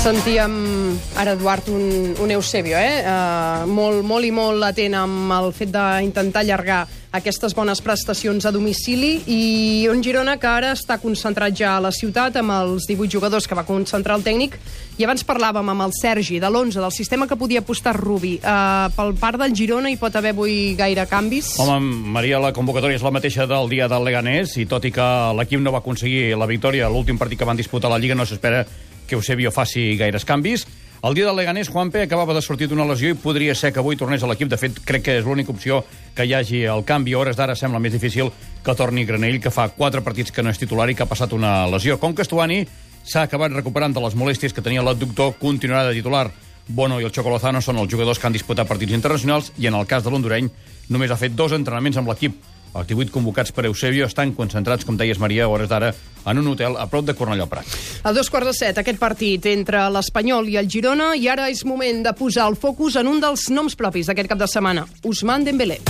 Sentíem 0.09 0.97
ara, 1.21 1.35
Eduard, 1.37 1.69
un, 1.69 2.15
un 2.19 2.31
Eusebio, 2.31 2.79
eh? 2.81 3.05
Uh, 3.05 3.67
molt, 3.69 4.01
molt 4.09 4.25
i 4.25 4.31
molt 4.33 4.65
atent 4.65 4.95
amb 4.97 5.35
el 5.37 5.51
fet 5.53 5.69
d'intentar 5.69 6.41
allargar 6.47 6.79
aquestes 7.19 7.53
bones 7.53 7.83
prestacions 7.85 8.47
a 8.49 8.53
domicili 8.53 9.19
i 9.29 9.85
un 9.93 10.01
Girona 10.05 10.39
que 10.41 10.49
ara 10.49 10.73
està 10.73 10.97
concentrat 11.03 11.53
ja 11.61 11.75
a 11.77 11.85
la 11.85 11.93
ciutat 11.93 12.41
amb 12.41 12.55
els 12.57 12.89
18 12.89 13.13
jugadors 13.19 13.45
que 13.45 13.57
va 13.59 13.67
concentrar 13.69 14.17
el 14.17 14.25
tècnic 14.25 14.57
i 14.97 15.05
abans 15.05 15.27
parlàvem 15.29 15.75
amb 15.75 15.85
el 15.85 15.93
Sergi 16.01 16.41
de 16.41 16.49
l'11 16.49 16.81
del 16.81 16.97
sistema 16.97 17.29
que 17.29 17.37
podia 17.37 17.61
apostar 17.61 17.97
Rubi 17.97 18.39
uh, 18.41 18.89
pel 18.97 19.13
part 19.21 19.41
del 19.45 19.53
Girona 19.53 19.93
hi 19.93 20.01
pot 20.01 20.17
haver 20.17 20.33
avui 20.33 20.75
gaire 20.79 21.05
canvis? 21.09 21.55
Home, 21.61 22.09
Maria, 22.17 22.41
la 22.41 22.57
convocatòria 22.57 22.97
és 22.97 23.05
la 23.05 23.13
mateixa 23.13 23.45
del 23.49 23.69
dia 23.69 23.93
del 23.93 24.09
Leganés 24.09 24.57
i 24.57 24.65
tot 24.69 24.89
i 24.89 24.93
que 24.93 25.09
l'equip 25.37 25.61
no 25.61 25.73
va 25.77 25.85
aconseguir 25.85 26.31
la 26.37 26.49
victòria 26.49 26.89
l'últim 26.89 27.21
partit 27.21 27.41
que 27.41 27.49
van 27.49 27.61
disputar 27.61 27.93
la 27.93 28.01
Lliga 28.01 28.17
no 28.17 28.25
s'espera 28.25 28.65
que 29.09 29.17
Eusebio 29.17 29.51
faci 29.51 29.97
gaires 29.99 30.29
canvis. 30.29 30.67
El 30.99 31.15
dia 31.15 31.27
del 31.27 31.37
Leganés, 31.39 31.69
Juanpe 31.71 32.03
acabava 32.03 32.35
de 32.35 32.43
sortir 32.43 32.67
d'una 32.67 32.87
lesió 32.87 33.13
i 33.13 33.17
podria 33.19 33.55
ser 33.55 33.71
que 33.73 33.79
avui 33.79 33.97
tornés 33.97 34.23
a 34.23 34.27
l'equip. 34.27 34.49
De 34.51 34.59
fet, 34.59 34.81
crec 34.85 35.05
que 35.07 35.15
és 35.21 35.27
l'única 35.27 35.55
opció 35.55 35.85
que 36.15 36.27
hi 36.27 36.35
hagi 36.35 36.65
el 36.67 36.83
canvi. 36.85 37.15
A 37.15 37.21
hores 37.21 37.39
d'ara 37.39 37.55
sembla 37.57 37.79
més 37.79 37.95
difícil 37.95 38.33
que 38.67 38.75
torni 38.75 39.07
Granell, 39.07 39.39
que 39.41 39.55
fa 39.55 39.69
quatre 39.71 40.03
partits 40.03 40.35
que 40.35 40.43
no 40.43 40.51
és 40.51 40.59
titular 40.59 40.89
i 40.91 40.97
que 40.99 41.07
ha 41.07 41.11
passat 41.11 41.33
una 41.33 41.69
lesió. 41.71 42.01
Com 42.03 42.15
que 42.19 42.27
Estuani 42.27 42.65
s'ha 43.05 43.23
acabat 43.29 43.55
recuperant 43.55 43.95
de 43.95 44.03
les 44.03 44.19
molèsties 44.19 44.53
que 44.53 44.65
tenia 44.65 44.83
l'adductor, 44.83 45.37
continuarà 45.39 45.87
de 45.89 45.97
titular. 46.01 46.27
Bono 46.69 46.99
i 47.01 47.07
el 47.07 47.15
Chocolozano 47.15 47.63
són 47.65 47.79
els 47.79 47.89
jugadors 47.89 48.19
que 48.19 48.27
han 48.27 48.35
disputat 48.35 48.69
partits 48.69 48.93
internacionals 48.93 49.53
i 49.57 49.71
en 49.71 49.79
el 49.79 49.87
cas 49.89 50.03
de 50.05 50.11
l'hondureny 50.11 50.51
només 50.91 51.11
ha 51.11 51.17
fet 51.17 51.33
dos 51.39 51.55
entrenaments 51.57 51.97
amb 51.97 52.11
l'equip. 52.11 52.37
Els 52.75 52.87
18 52.87 53.13
convocats 53.15 53.53
per 53.55 53.65
Eusebio 53.67 54.07
estan 54.07 54.35
concentrats, 54.37 54.85
com 54.85 54.99
deies, 54.99 55.19
Maria, 55.19 55.47
a 55.47 55.49
hores 55.49 55.71
d'ara, 55.71 55.93
en 56.29 56.39
un 56.39 56.51
hotel 56.53 56.77
a 56.77 56.87
prop 56.91 57.07
de 57.07 57.15
Cornellà 57.17 57.49
Prat. 57.49 57.67
A 58.05 58.13
dos 58.13 58.31
quarts 58.31 58.51
de 58.51 58.55
set, 58.57 58.79
aquest 58.79 59.01
partit 59.01 59.47
entre 59.51 59.87
l'Espanyol 59.93 60.51
i 60.53 60.59
el 60.61 60.69
Girona, 60.71 61.15
i 61.17 61.29
ara 61.29 61.49
és 61.49 61.65
moment 61.65 62.05
de 62.05 62.13
posar 62.19 62.49
el 62.51 62.59
focus 62.61 63.01
en 63.01 63.09
un 63.09 63.23
dels 63.25 63.49
noms 63.51 63.79
propis 63.79 64.11
d'aquest 64.11 64.35
cap 64.35 64.41
de 64.41 64.51
setmana, 64.51 64.87
Ousmane 65.05 65.49
Dembélé. 65.49 65.81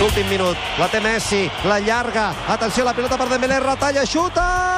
L'últim 0.00 0.26
minut, 0.26 0.58
la 0.80 0.88
té 0.90 0.98
Messi, 0.98 1.44
la 1.68 1.78
llarga, 1.78 2.32
atenció, 2.50 2.82
la 2.84 2.96
pilota 2.96 3.20
per 3.20 3.28
Dembélé, 3.30 3.60
retalla, 3.62 4.02
xuta, 4.08 4.71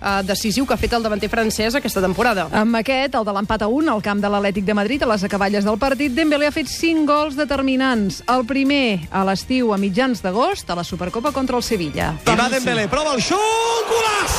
eh, 0.00 0.22
decisiu 0.24 0.66
que 0.66 0.74
ha 0.74 0.80
fet 0.80 0.92
el 0.96 1.02
davanter 1.02 1.30
francès 1.30 1.76
aquesta 1.78 2.02
temporada. 2.04 2.48
Amb 2.52 2.78
aquest, 2.80 3.14
el 3.14 3.26
de 3.26 3.34
l'empat 3.34 3.64
a 3.64 3.68
1, 3.68 3.90
al 3.92 4.02
camp 4.02 4.22
de 4.22 4.30
l'Atlètic 4.32 4.66
de 4.66 4.74
Madrid, 4.74 5.02
a 5.02 5.10
les 5.12 5.24
acaballes 5.24 5.64
del 5.64 5.78
partit, 5.78 6.12
Dembélé 6.14 6.48
ha 6.48 6.54
fet 6.54 6.70
5 6.70 7.06
gols 7.08 7.38
determinants. 7.38 8.22
El 8.28 8.44
primer 8.48 9.08
a 9.10 9.24
l'estiu 9.28 9.72
a 9.74 9.78
mitjans 9.78 10.22
d'agost 10.24 10.70
a 10.70 10.78
la 10.78 10.84
Supercopa 10.84 11.32
contra 11.32 11.56
el 11.56 11.62
Sevilla. 11.62 12.14
I 12.26 12.36
va 12.38 12.48
Dembélé, 12.52 12.88
prova 12.88 13.14
el 13.14 13.22
xut, 13.22 13.92
golaç! 13.92 14.36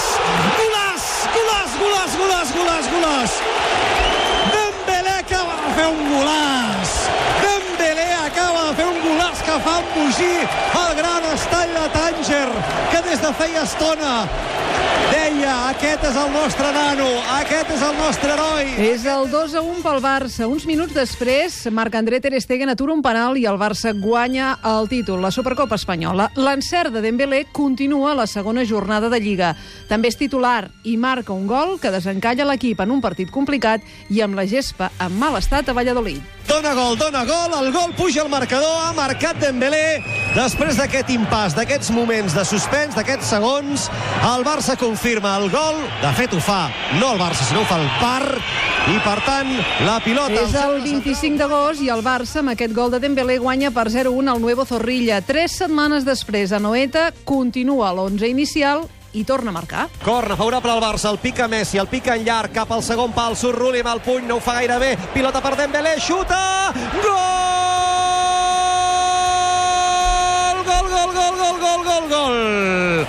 Golaç, 0.60 1.08
golaç, 1.36 1.80
golaç, 1.82 2.18
golaç, 2.20 2.54
golaç, 2.58 2.92
golaç! 2.94 3.32
Dembélé 4.54 5.14
acaba 5.24 5.54
de 5.62 5.74
fer 5.78 5.90
un 5.90 6.02
golaç! 6.14 6.96
Dembélé 7.44 8.08
acaba 8.26 8.70
de 8.70 8.76
fer 8.76 8.88
un 8.88 9.02
golaç 9.08 9.30
que 9.50 9.60
fa 9.66 9.80
embogir 9.82 10.42
el 10.82 10.92
gran 11.00 11.24
estall 11.34 11.72
de 11.74 11.86
Tànger, 11.96 12.48
que 12.92 13.02
des 13.10 13.22
de 13.24 13.34
feia 13.42 13.64
estona 13.66 14.14
deia, 15.10 15.54
aquest 15.72 16.04
és 16.10 16.18
el 16.20 16.30
nostre 16.34 16.70
nano, 16.74 17.08
aquest 17.40 17.72
és 17.74 17.84
el 17.86 17.96
nostre 17.98 18.34
heroi. 18.34 18.68
És 18.92 19.06
el 19.10 19.30
2 19.32 19.56
a 19.58 19.64
1 19.66 19.82
pel 19.82 20.02
Barça. 20.04 20.48
Uns 20.50 20.66
minuts 20.70 20.94
després, 20.94 21.56
Marc-André 21.74 22.20
Ter 22.22 22.36
Stegen 22.42 22.70
atura 22.70 22.94
un 22.94 23.02
penal 23.06 23.38
i 23.40 23.48
el 23.50 23.58
Barça 23.62 23.94
guanya 23.98 24.52
el 24.66 24.90
títol, 24.92 25.22
la 25.24 25.32
Supercopa 25.34 25.80
Espanyola. 25.80 26.30
L'encert 26.38 26.94
de 26.94 27.02
Dembélé 27.02 27.46
continua 27.52 28.14
la 28.18 28.28
segona 28.28 28.66
jornada 28.66 29.10
de 29.10 29.22
Lliga. 29.24 29.56
També 29.90 30.12
és 30.12 30.20
titular 30.20 30.70
i 30.84 30.98
marca 30.98 31.34
un 31.34 31.48
gol 31.50 31.78
que 31.82 31.94
desencalla 31.94 32.48
l'equip 32.52 32.86
en 32.86 32.94
un 32.94 33.02
partit 33.02 33.32
complicat 33.34 33.82
i 34.10 34.22
amb 34.22 34.38
la 34.38 34.46
gespa 34.50 34.92
en 35.00 35.18
mal 35.18 35.40
estat 35.40 35.70
a 35.70 35.78
Valladolid. 35.78 36.22
Dona 36.50 36.74
gol, 36.74 36.98
dona 36.98 37.26
gol, 37.26 37.54
el 37.62 37.72
gol 37.72 37.94
puja 37.98 38.24
al 38.24 38.30
marcador, 38.30 38.74
ha 38.82 38.94
marcat 38.98 39.39
Dembélé. 39.42 40.02
Després 40.36 40.78
d'aquest 40.80 41.10
impàs, 41.14 41.56
d'aquests 41.58 41.90
moments 41.96 42.36
de 42.36 42.44
suspens, 42.46 42.96
d'aquests 42.98 43.32
segons, 43.34 43.88
el 44.30 44.46
Barça 44.48 44.76
confirma 44.80 45.36
el 45.40 45.50
gol. 45.54 45.80
De 46.04 46.12
fet, 46.18 46.36
ho 46.36 46.42
fa 46.44 46.68
no 47.00 47.14
el 47.14 47.22
Barça, 47.22 47.48
sinó 47.48 47.64
ho 47.64 47.70
fa 47.70 47.80
el 47.80 47.90
Par. 48.02 48.38
I, 48.90 48.98
per 49.06 49.18
tant, 49.26 49.50
la 49.86 50.00
pilota... 50.04 50.44
És 50.44 50.56
el 50.58 50.80
25 50.86 51.38
d'agost 51.38 51.84
i 51.86 51.90
el 51.94 52.04
Barça, 52.06 52.44
amb 52.44 52.54
aquest 52.54 52.74
gol 52.74 52.94
de 52.94 53.02
Dembélé, 53.04 53.38
guanya 53.42 53.74
per 53.76 53.90
0-1 53.92 54.32
al 54.32 54.42
Nuevo 54.42 54.66
Zorrilla. 54.66 55.20
Tres 55.26 55.60
setmanes 55.62 56.08
després, 56.08 56.54
a 56.56 56.62
Noeta, 56.64 57.10
continua 57.26 57.92
l'11 57.94 58.32
inicial 58.32 58.88
i 59.14 59.24
torna 59.26 59.50
a 59.50 59.54
marcar. 59.54 59.88
Corna 60.06 60.38
favorable 60.38 60.72
al 60.72 60.82
Barça, 60.82 61.10
el 61.12 61.18
pica 61.18 61.48
Messi, 61.48 61.78
el 61.82 61.90
pica 61.90 62.16
en 62.16 62.26
llarg 62.26 62.54
cap 62.54 62.72
al 62.72 62.86
segon 62.86 63.14
pal, 63.14 63.38
surt 63.38 63.58
Rulli 63.58 63.84
amb 63.84 63.96
el 63.96 64.04
puny, 64.06 64.28
no 64.30 64.38
ho 64.38 64.44
fa 64.44 64.60
gaire 64.62 64.80
bé, 64.82 64.96
pilota 65.14 65.42
per 65.42 65.56
Dembélé, 65.58 65.98
xuta, 66.00 66.42
gol! 67.02 67.49
Gol, 71.00 71.14
gol, 71.14 71.36
gol, 71.40 71.60
gol, 71.64 71.84
gol, 71.84 71.84
gol, 71.88 72.06
gol! 72.12 73.06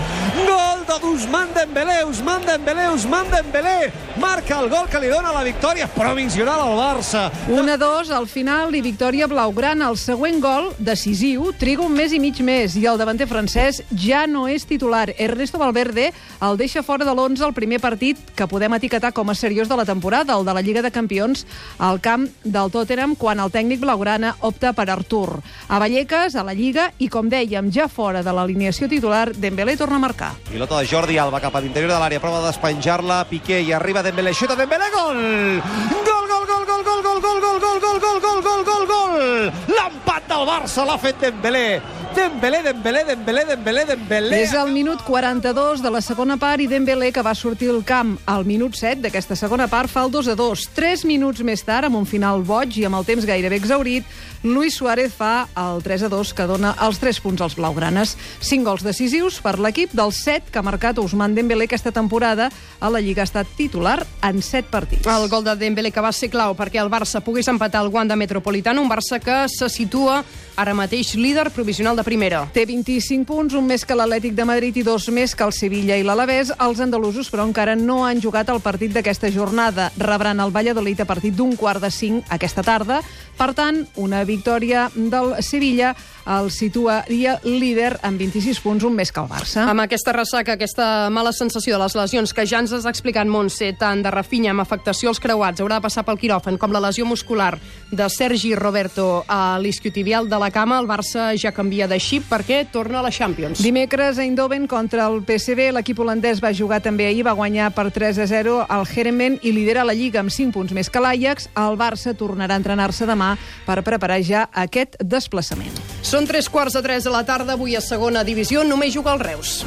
De 0.86 1.00
d'Usman 1.02 1.48
Dembélé, 1.54 2.04
Usman 2.08 2.40
Dembélé, 2.46 2.86
Usman 2.94 3.26
Dembélé, 3.32 3.90
marca 4.20 4.60
el 4.60 4.68
gol 4.68 4.86
que 4.92 5.00
li 5.00 5.08
dona 5.08 5.32
la 5.32 5.42
victòria 5.42 5.86
provisional 5.88 6.60
al 6.60 6.76
Barça. 6.76 7.22
1-2 7.48 8.10
al 8.12 8.26
final 8.28 8.74
i 8.76 8.82
victòria 8.84 9.26
blaugrana. 9.30 9.88
El 9.88 9.96
següent 9.96 10.38
gol, 10.44 10.68
decisiu, 10.78 11.48
triga 11.58 11.86
un 11.86 11.96
mes 11.96 12.12
i 12.12 12.20
mig 12.20 12.38
més 12.44 12.76
i 12.76 12.84
el 12.86 13.00
davanter 13.00 13.26
francès 13.30 13.80
ja 13.96 14.26
no 14.28 14.44
és 14.46 14.66
titular. 14.68 15.08
Ernesto 15.16 15.58
Valverde 15.58 16.10
el 16.44 16.60
deixa 16.60 16.82
fora 16.84 17.06
de 17.08 17.14
l'11 17.14 17.46
el 17.46 17.56
primer 17.56 17.80
partit 17.80 18.20
que 18.36 18.48
podem 18.50 18.76
etiquetar 18.76 19.14
com 19.16 19.32
a 19.32 19.34
seriós 19.34 19.68
de 19.68 19.76
la 19.80 19.86
temporada, 19.88 20.36
el 20.36 20.44
de 20.44 20.54
la 20.54 20.62
Lliga 20.62 20.82
de 20.84 20.92
Campions, 20.92 21.46
al 21.78 22.00
camp 22.04 22.28
del 22.44 22.70
Tottenham, 22.70 23.16
quan 23.16 23.40
el 23.40 23.52
tècnic 23.52 23.80
blaugrana 23.80 24.34
opta 24.40 24.74
per 24.76 24.90
Artur. 24.92 25.40
A 25.68 25.80
Vallecas, 25.80 26.36
a 26.36 26.44
la 26.44 26.54
Lliga, 26.54 26.90
i 26.98 27.08
com 27.08 27.28
dèiem, 27.32 27.72
ja 27.72 27.88
fora 27.88 28.22
de 28.22 28.36
l'alineació 28.36 28.88
titular, 28.88 29.30
Dembélé 29.32 29.76
torna 29.80 29.96
a 29.96 30.04
marcar. 30.04 30.32
Pilota 30.50 30.78
de 30.80 30.88
Jordi 30.90 31.18
Alba 31.18 31.40
cap 31.40 31.56
a 31.56 31.64
l'interior 31.64 31.92
de 31.92 31.98
l'àrea, 32.00 32.20
prova 32.20 32.42
de 32.44 32.50
despenjar-la, 32.50 33.24
Piqué 33.30 33.60
i 33.62 33.72
arriba 33.72 34.02
Dembélé, 34.10 34.32
xuta 34.34 34.56
Dembélé, 34.56 34.90
gol! 34.90 35.62
Gol, 36.02 36.26
gol, 36.26 36.44
gol, 36.50 36.64
gol, 36.66 36.82
gol, 36.82 37.00
gol, 37.00 37.20
gol, 37.22 37.40
gol, 37.40 37.60
gol, 37.62 37.78
gol, 37.78 38.00
gol, 38.00 38.20
gol, 38.20 38.42
gol, 38.42 38.64
gol, 38.64 38.86
gol! 38.90 39.52
L'empat 39.70 40.26
del 40.26 40.42
Barça 40.48 40.84
l'ha 40.84 40.96
fet 40.98 41.20
Dembélé. 41.22 41.80
Dembélé, 42.14 42.62
Dembélé, 42.62 43.04
Dembélé, 43.04 43.44
Dembélé, 43.44 43.84
Dembélé. 43.84 44.42
És 44.42 44.52
el 44.52 44.72
minut 44.72 45.02
42 45.06 45.82
de 45.82 45.90
la 45.94 46.00
segona 46.02 46.36
part 46.40 46.60
i 46.62 46.66
Dembélé, 46.66 47.12
que 47.14 47.22
va 47.22 47.34
sortir 47.38 47.70
al 47.70 47.84
camp 47.86 48.16
al 48.26 48.44
minut 48.44 48.74
7 48.74 49.04
d'aquesta 49.04 49.36
segona 49.38 49.68
part, 49.70 49.90
fa 49.92 50.02
el 50.04 50.10
2 50.10 50.32
a 50.32 50.34
2. 50.34 50.64
Tres 50.74 51.04
minuts 51.06 51.44
més 51.46 51.62
tard, 51.62 51.86
amb 51.86 52.00
un 52.00 52.08
final 52.10 52.42
boig 52.42 52.80
i 52.80 52.86
amb 52.88 52.98
el 52.98 53.06
temps 53.06 53.28
gairebé 53.28 53.60
exaurit, 53.60 54.08
Luis 54.42 54.74
Suárez 54.74 55.12
fa 55.12 55.48
el 55.54 55.82
3 55.84 56.06
a 56.06 56.08
2 56.08 56.32
que 56.32 56.46
dona 56.48 56.72
els 56.80 56.98
3 56.98 57.20
punts 57.20 57.42
als 57.44 57.58
blaugranes. 57.58 58.16
5 58.40 58.64
gols 58.64 58.82
decisius 58.82 59.36
per 59.44 59.58
l'equip 59.60 59.92
dels 59.92 60.22
7 60.24 60.48
que 60.50 60.58
ha 60.58 60.64
marcat 60.64 60.98
Ousmane 60.98 61.36
Dembélé 61.36 61.68
aquesta 61.68 61.92
temporada 61.92 62.48
a 62.80 62.90
la 62.90 63.02
Lliga. 63.04 63.22
Ha 63.22 63.28
estat 63.28 63.46
titular 63.58 63.98
en 64.24 64.40
7 64.40 64.70
partits. 64.72 65.06
El 65.06 65.28
gol 65.28 65.44
de 65.44 65.54
Dembélé 65.60 65.92
que 65.92 66.00
va 66.00 66.12
ser 66.16 66.30
clau 66.32 66.56
perquè 66.56 66.80
el 66.80 66.88
Barça 66.88 67.20
pogués 67.20 67.52
empatar 67.52 67.84
el 67.84 67.92
Wanda 67.92 68.16
Metropolitano, 68.16 68.80
un 68.80 68.88
Barça 68.88 69.20
que 69.20 69.44
se 69.52 69.68
situa 69.68 70.22
ara 70.56 70.72
mateix 70.74 71.14
líder 71.20 71.50
provisional 71.52 71.99
de 72.00 72.06
primera. 72.06 72.44
Té 72.54 72.64
25 72.68 73.28
punts, 73.28 73.54
un 73.58 73.66
més 73.68 73.84
que 73.84 73.96
l'Atlètic 73.96 74.34
de 74.36 74.46
Madrid 74.48 74.80
i 74.80 74.84
dos 74.86 75.08
més 75.12 75.34
que 75.36 75.44
el 75.44 75.52
Sevilla 75.52 75.98
i 76.00 76.04
l'Alavés. 76.06 76.54
Els 76.56 76.80
andalusos, 76.80 77.28
però, 77.32 77.44
encara 77.48 77.76
no 77.76 78.00
han 78.06 78.22
jugat 78.24 78.48
el 78.52 78.62
partit 78.64 78.94
d'aquesta 78.96 79.30
jornada. 79.34 79.90
Rebran 80.00 80.40
el 80.40 80.54
Valladolid 80.54 81.04
a 81.04 81.08
partir 81.08 81.34
d'un 81.36 81.56
quart 81.60 81.84
de 81.84 81.92
cinc 81.92 82.32
aquesta 82.32 82.64
tarda. 82.64 83.02
Per 83.36 83.52
tant, 83.56 83.84
una 84.00 84.24
victòria 84.24 84.88
del 84.94 85.36
Sevilla 85.44 85.94
el 86.30 86.50
situaria 86.52 87.38
líder 87.44 87.96
amb 88.06 88.20
26 88.20 88.60
punts, 88.62 88.84
un 88.86 88.94
més 88.94 89.10
que 89.12 89.22
el 89.22 89.28
Barça. 89.30 89.64
Amb 89.70 89.84
aquesta 89.84 90.12
ressaca, 90.14 90.54
aquesta 90.54 91.08
mala 91.10 91.32
sensació 91.32 91.76
de 91.76 91.82
les 91.82 91.96
lesions 91.98 92.34
que 92.36 92.46
ja 92.46 92.60
ens 92.62 92.74
has 92.76 92.86
explicat, 92.86 93.28
Montse, 93.30 93.72
tant 93.80 94.04
de 94.04 94.12
Rafinha 94.12 94.52
amb 94.54 94.62
afectació 94.62 95.10
als 95.10 95.20
creuats, 95.22 95.62
haurà 95.62 95.80
de 95.80 95.86
passar 95.88 96.04
pel 96.06 96.20
quiròfan, 96.20 96.58
com 96.60 96.72
la 96.74 96.82
lesió 96.86 97.06
muscular 97.08 97.54
de 97.90 98.08
Sergi 98.12 98.54
Roberto 98.54 99.24
a 99.28 99.58
l'isquiotibial 99.58 100.28
de 100.30 100.38
la 100.38 100.50
cama, 100.54 100.78
el 100.78 100.88
Barça 100.90 101.30
ja 101.40 101.54
canvia 101.56 101.88
de 101.90 101.98
xip 102.00 102.28
perquè 102.30 102.62
torna 102.72 103.00
a 103.00 103.04
la 103.04 103.10
Champions. 103.12 103.60
Dimecres 103.60 104.18
a 104.18 104.24
Eindhoven 104.24 104.68
contra 104.70 105.08
el 105.10 105.20
PSV, 105.26 105.70
l'equip 105.76 106.00
holandès 106.00 106.40
va 106.42 106.54
jugar 106.56 106.80
també 106.84 107.08
ahir, 107.10 107.24
va 107.26 107.36
guanyar 107.36 107.72
per 107.76 107.88
3 107.90 108.22
a 108.22 108.28
0 108.30 108.56
al 108.68 108.86
Herenveen 108.86 109.40
i 109.42 109.52
lidera 109.52 109.84
la 109.84 109.96
Lliga 109.96 110.22
amb 110.22 110.32
5 110.32 110.54
punts 110.54 110.72
més 110.76 110.90
que 110.90 111.02
l'Ajax. 111.02 111.50
El 111.58 111.78
Barça 111.80 112.14
tornarà 112.14 112.56
a 112.56 112.62
entrenar-se 112.62 113.08
demà 113.08 113.34
per 113.66 113.80
preparar 113.86 114.20
ja 114.22 114.46
aquest 114.52 114.96
desplaçament. 115.02 115.74
Són 116.02 116.26
tres 116.30 116.48
quarts 116.48 116.78
de 116.78 116.84
tres 116.86 117.04
de 117.04 117.12
la 117.12 117.24
tarda, 117.26 117.58
avui 117.58 117.76
a 117.76 117.84
segona 117.84 118.24
divisió, 118.24 118.64
només 118.64 118.94
juga 118.94 119.14
el 119.14 119.20
Reus. 119.20 119.60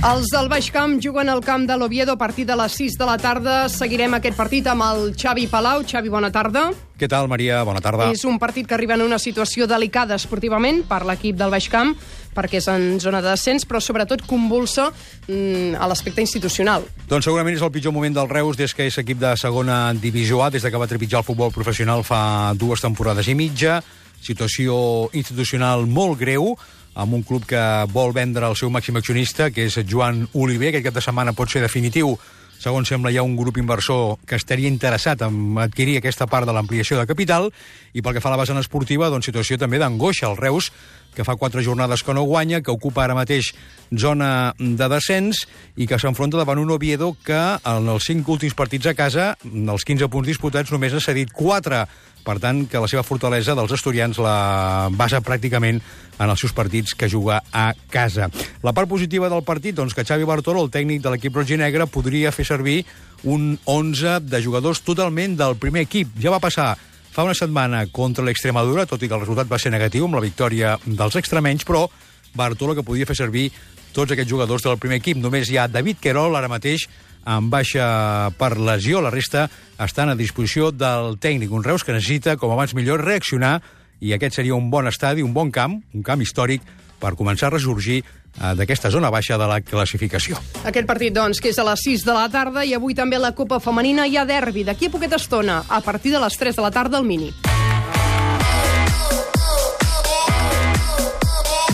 Els 0.00 0.30
del 0.32 0.46
Baix 0.48 0.70
Camp 0.72 0.94
juguen 1.04 1.28
al 1.28 1.42
camp 1.44 1.66
de 1.68 1.74
l'Oviedo 1.76 2.14
a 2.14 2.16
partir 2.16 2.46
de 2.48 2.54
les 2.56 2.72
6 2.72 2.94
de 2.96 3.04
la 3.04 3.18
tarda. 3.20 3.66
Seguirem 3.68 4.14
aquest 4.16 4.32
partit 4.32 4.64
amb 4.72 4.80
el 4.86 5.10
Xavi 5.12 5.44
Palau. 5.52 5.82
Xavi, 5.84 6.08
bona 6.08 6.30
tarda. 6.32 6.70
Què 6.96 7.04
tal, 7.04 7.28
Maria? 7.28 7.58
Bona 7.68 7.82
tarda. 7.84 8.06
És 8.08 8.24
un 8.24 8.38
partit 8.40 8.64
que 8.64 8.72
arriba 8.72 8.96
en 8.96 9.04
una 9.04 9.18
situació 9.20 9.68
delicada 9.68 10.16
esportivament 10.16 10.80
per 10.88 11.02
l'equip 11.04 11.36
del 11.36 11.52
Baix 11.52 11.68
Camp, 11.68 11.92
perquè 12.32 12.62
és 12.62 12.70
en 12.72 12.96
zona 13.04 13.20
de 13.20 13.28
descens, 13.28 13.68
però 13.68 13.76
sobretot 13.84 14.24
convulsa 14.24 14.88
mm, 14.88 15.76
a 15.76 15.92
l'aspecte 15.92 16.24
institucional. 16.24 16.88
Doncs 17.04 17.28
segurament 17.28 17.60
és 17.60 17.68
el 17.68 17.76
pitjor 17.76 17.92
moment 17.92 18.16
del 18.16 18.32
Reus 18.32 18.56
des 18.56 18.72
que 18.72 18.88
és 18.88 19.00
equip 19.04 19.20
de 19.20 19.36
segona 19.36 19.92
divisió 19.92 20.40
A, 20.40 20.48
des 20.48 20.64
de 20.64 20.72
que 20.72 20.80
va 20.80 20.88
trepitjar 20.88 21.20
el 21.20 21.28
futbol 21.28 21.52
professional 21.52 22.08
fa 22.08 22.54
dues 22.56 22.80
temporades 22.80 23.28
i 23.28 23.36
mitja. 23.36 23.82
Situació 24.24 25.10
institucional 25.12 25.84
molt 25.84 26.16
greu, 26.20 26.54
amb 27.00 27.16
un 27.16 27.22
club 27.24 27.46
que 27.48 27.60
vol 27.94 28.12
vendre 28.12 28.44
el 28.46 28.58
seu 28.60 28.68
màxim 28.72 28.98
accionista, 29.00 29.48
que 29.50 29.64
és 29.70 29.78
Joan 29.88 30.26
Oliver. 30.36 30.68
Aquest 30.74 30.90
cap 30.90 30.98
de 30.98 31.04
setmana 31.04 31.32
pot 31.36 31.48
ser 31.48 31.62
definitiu. 31.64 32.12
Segons 32.60 32.90
sembla, 32.92 33.08
hi 33.08 33.16
ha 33.16 33.24
un 33.24 33.38
grup 33.38 33.56
inversor 33.56 34.18
que 34.28 34.36
estaria 34.36 34.68
interessat 34.68 35.22
en 35.24 35.56
adquirir 35.62 35.96
aquesta 35.96 36.26
part 36.28 36.44
de 36.44 36.52
l'ampliació 36.52 36.98
de 36.98 37.06
capital. 37.08 37.48
I 37.96 38.04
pel 38.04 38.12
que 38.12 38.20
fa 38.20 38.28
a 38.28 38.34
la 38.34 38.40
vessant 38.42 38.60
esportiva, 38.60 39.08
doncs 39.08 39.30
situació 39.30 39.56
també 39.56 39.80
d'angoixa. 39.80 40.28
El 40.28 40.36
Reus, 40.36 40.68
que 41.14 41.26
fa 41.26 41.36
quatre 41.36 41.64
jornades 41.66 42.04
que 42.06 42.14
no 42.14 42.26
guanya, 42.28 42.62
que 42.62 42.72
ocupa 42.72 43.04
ara 43.04 43.16
mateix 43.18 43.52
zona 43.90 44.52
de 44.58 44.88
descens 44.92 45.46
i 45.76 45.88
que 45.90 45.98
s'enfronta 45.98 46.38
davant 46.38 46.60
un 46.62 46.70
Oviedo 46.70 47.14
que 47.26 47.40
en 47.58 47.90
els 47.90 48.06
cinc 48.06 48.28
últims 48.30 48.54
partits 48.54 48.86
a 48.86 48.94
casa, 48.94 49.32
els 49.44 49.86
15 49.86 50.10
punts 50.12 50.30
disputats, 50.30 50.70
només 50.70 50.94
ha 50.94 51.02
cedit 51.02 51.32
4 51.34 51.84
per 52.24 52.36
tant, 52.40 52.64
que 52.68 52.80
la 52.80 52.88
seva 52.90 53.04
fortalesa 53.06 53.54
dels 53.56 53.72
asturians 53.72 54.18
la 54.20 54.88
basa 54.92 55.22
pràcticament 55.24 55.80
en 56.20 56.28
els 56.28 56.42
seus 56.42 56.52
partits 56.56 56.94
que 56.94 57.08
juga 57.08 57.40
a 57.52 57.70
casa. 57.90 58.28
La 58.62 58.74
part 58.76 58.90
positiva 58.90 59.30
del 59.32 59.44
partit, 59.46 59.74
doncs, 59.76 59.96
que 59.96 60.04
Xavi 60.04 60.28
Bartolo, 60.28 60.62
el 60.66 60.72
tècnic 60.72 61.00
de 61.02 61.14
l'equip 61.14 61.36
roginegre, 61.40 61.88
podria 61.88 62.32
fer 62.32 62.46
servir 62.46 62.82
un 63.24 63.54
11 63.64 64.20
de 64.28 64.42
jugadors 64.44 64.84
totalment 64.84 65.36
del 65.40 65.56
primer 65.60 65.86
equip. 65.88 66.12
Ja 66.20 66.32
va 66.34 66.42
passar 66.42 66.74
fa 67.10 67.24
una 67.26 67.34
setmana 67.34 67.84
contra 67.92 68.24
l'Extremadura, 68.24 68.86
tot 68.86 69.02
i 69.02 69.08
que 69.08 69.16
el 69.16 69.24
resultat 69.24 69.50
va 69.50 69.58
ser 69.58 69.72
negatiu 69.74 70.06
amb 70.06 70.18
la 70.18 70.24
victòria 70.24 70.76
dels 70.86 71.18
extremenys, 71.18 71.66
però 71.66 71.88
Bartolo 72.34 72.76
que 72.78 72.86
podia 72.86 73.08
fer 73.08 73.16
servir 73.18 73.48
tots 73.92 74.12
aquests 74.14 74.30
jugadors 74.30 74.62
del 74.62 74.78
primer 74.78 75.00
equip. 75.00 75.18
Només 75.18 75.50
hi 75.50 75.58
ha 75.58 75.66
David 75.66 75.98
Querol, 76.02 76.36
ara 76.38 76.50
mateix, 76.50 76.86
en 77.26 77.50
baixa 77.50 78.30
per 78.38 78.54
lesió. 78.58 79.00
La 79.02 79.10
resta 79.10 79.48
estan 79.82 80.12
a 80.12 80.16
disposició 80.16 80.70
del 80.70 81.18
tècnic. 81.18 81.50
Un 81.50 81.66
Reus 81.66 81.84
que 81.84 81.96
necessita, 81.96 82.36
com 82.38 82.54
abans 82.54 82.74
millor, 82.78 83.02
reaccionar 83.04 83.58
i 84.00 84.14
aquest 84.14 84.38
seria 84.38 84.56
un 84.56 84.70
bon 84.70 84.88
estadi, 84.88 85.26
un 85.26 85.34
bon 85.34 85.50
camp, 85.50 85.80
un 85.94 86.06
camp 86.06 86.22
històric 86.22 86.62
per 87.00 87.16
començar 87.18 87.48
a 87.48 87.56
ressorgir 87.56 88.02
d'aquesta 88.38 88.90
zona 88.90 89.10
baixa 89.10 89.38
de 89.38 89.46
la 89.48 89.60
classificació. 89.60 90.38
Aquest 90.64 90.86
partit, 90.86 91.14
doncs, 91.14 91.40
que 91.40 91.50
és 91.50 91.58
a 91.58 91.66
les 91.66 91.82
6 91.84 92.04
de 92.06 92.16
la 92.16 92.28
tarda 92.32 92.64
i 92.64 92.74
avui 92.74 92.94
també 92.94 93.18
la 93.18 93.34
Copa 93.34 93.60
Femenina 93.60 94.06
hi 94.06 94.16
ha 94.16 94.24
derbi. 94.24 94.64
D'aquí 94.64 94.86
a 94.88 94.94
poqueta 94.94 95.16
estona, 95.16 95.64
a 95.68 95.80
partir 95.80 96.12
de 96.12 96.20
les 96.22 96.36
3 96.36 96.56
de 96.56 96.62
la 96.62 96.70
tarda, 96.70 96.98
al 96.98 97.04
Mini. 97.04 97.32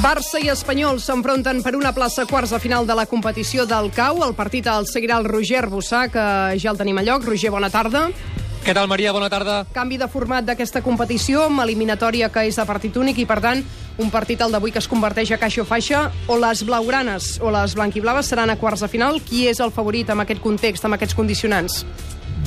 Barça 0.06 0.38
i 0.38 0.46
Espanyol 0.52 1.00
s'enfronten 1.02 1.64
per 1.64 1.72
una 1.74 1.90
plaça 1.90 2.26
quarts 2.30 2.52
de 2.54 2.60
final 2.62 2.86
de 2.86 2.94
la 2.94 3.08
competició 3.10 3.64
del 3.66 3.90
CAU. 3.90 4.22
El 4.22 4.36
partit 4.38 4.68
el 4.70 4.86
seguirà 4.86 5.16
el 5.18 5.26
Roger 5.26 5.64
Bossà, 5.72 6.04
que 6.12 6.26
ja 6.62 6.70
el 6.70 6.78
tenim 6.78 7.00
a 7.00 7.02
lloc. 7.02 7.24
Roger, 7.26 7.50
bona 7.50 7.72
tarda. 7.74 8.10
Què 8.66 8.72
tal, 8.74 8.88
Maria? 8.90 9.12
Bona 9.14 9.28
tarda. 9.30 9.60
Canvi 9.70 9.94
de 9.94 10.08
format 10.10 10.42
d'aquesta 10.42 10.80
competició, 10.82 11.44
amb 11.46 11.62
eliminatòria 11.62 12.32
que 12.34 12.42
és 12.48 12.56
de 12.58 12.64
partit 12.66 12.96
únic 12.98 13.20
i, 13.22 13.26
per 13.30 13.36
tant, 13.44 13.60
un 14.02 14.08
partit 14.10 14.40
el 14.42 14.50
d'avui 14.50 14.74
que 14.74 14.80
es 14.82 14.88
converteix 14.90 15.30
a 15.30 15.38
caixa 15.38 15.62
o 15.62 15.66
faixa, 15.68 16.00
o 16.26 16.34
les 16.42 16.64
blaugranes 16.66 17.36
o 17.38 17.52
les 17.54 17.76
blanquiblaves 17.78 18.26
seran 18.26 18.50
a 18.50 18.56
quarts 18.58 18.82
de 18.82 18.88
final. 18.90 19.20
Qui 19.22 19.44
és 19.46 19.62
el 19.62 19.70
favorit 19.70 20.10
amb 20.10 20.24
aquest 20.24 20.42
context, 20.42 20.82
amb 20.82 20.98
aquests 20.98 21.14
condicionants? 21.14 21.84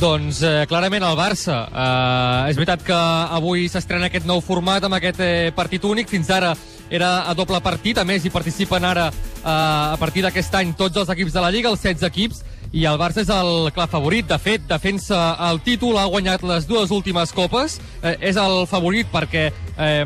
Doncs 0.03 0.43
eh, 0.43 0.67
clarament 0.67 1.07
el 1.07 1.15
Barça. 1.15 1.61
Eh, 1.71 2.51
és 2.51 2.59
veritat 2.59 2.83
que 2.83 2.99
avui 3.39 3.69
s'estrena 3.71 4.11
aquest 4.11 4.27
nou 4.27 4.43
format 4.43 4.83
amb 4.83 4.99
aquest 4.99 5.23
eh, 5.23 5.53
partit 5.55 5.87
únic. 5.87 6.11
Fins 6.11 6.35
ara 6.35 6.51
era 6.91 7.29
a 7.31 7.37
doble 7.37 7.63
partit. 7.63 7.95
A 7.95 8.03
més, 8.03 8.27
hi 8.27 8.35
participen 8.35 8.91
ara, 8.91 9.07
eh, 9.39 9.47
a 9.47 9.95
partir 10.03 10.27
d'aquest 10.27 10.59
any, 10.59 10.75
tots 10.75 10.99
els 10.99 11.15
equips 11.15 11.39
de 11.39 11.47
la 11.47 11.55
Lliga, 11.55 11.71
els 11.71 11.87
16 11.87 12.11
equips, 12.11 12.43
i 12.71 12.85
el 12.85 12.99
Barça 13.01 13.23
és 13.23 13.29
el 13.33 13.69
clar 13.73 13.87
favorit. 13.89 14.27
De 14.29 14.37
fet, 14.41 14.65
defensa 14.69 15.35
el 15.49 15.61
títol, 15.65 15.97
ha 15.97 16.05
guanyat 16.09 16.43
les 16.45 16.67
dues 16.69 16.91
últimes 16.93 17.33
copes, 17.33 17.79
eh, 18.03 18.15
és 18.29 18.37
el 18.37 18.65
favorit 18.69 19.09
perquè 19.11 19.49
eh, 19.49 20.03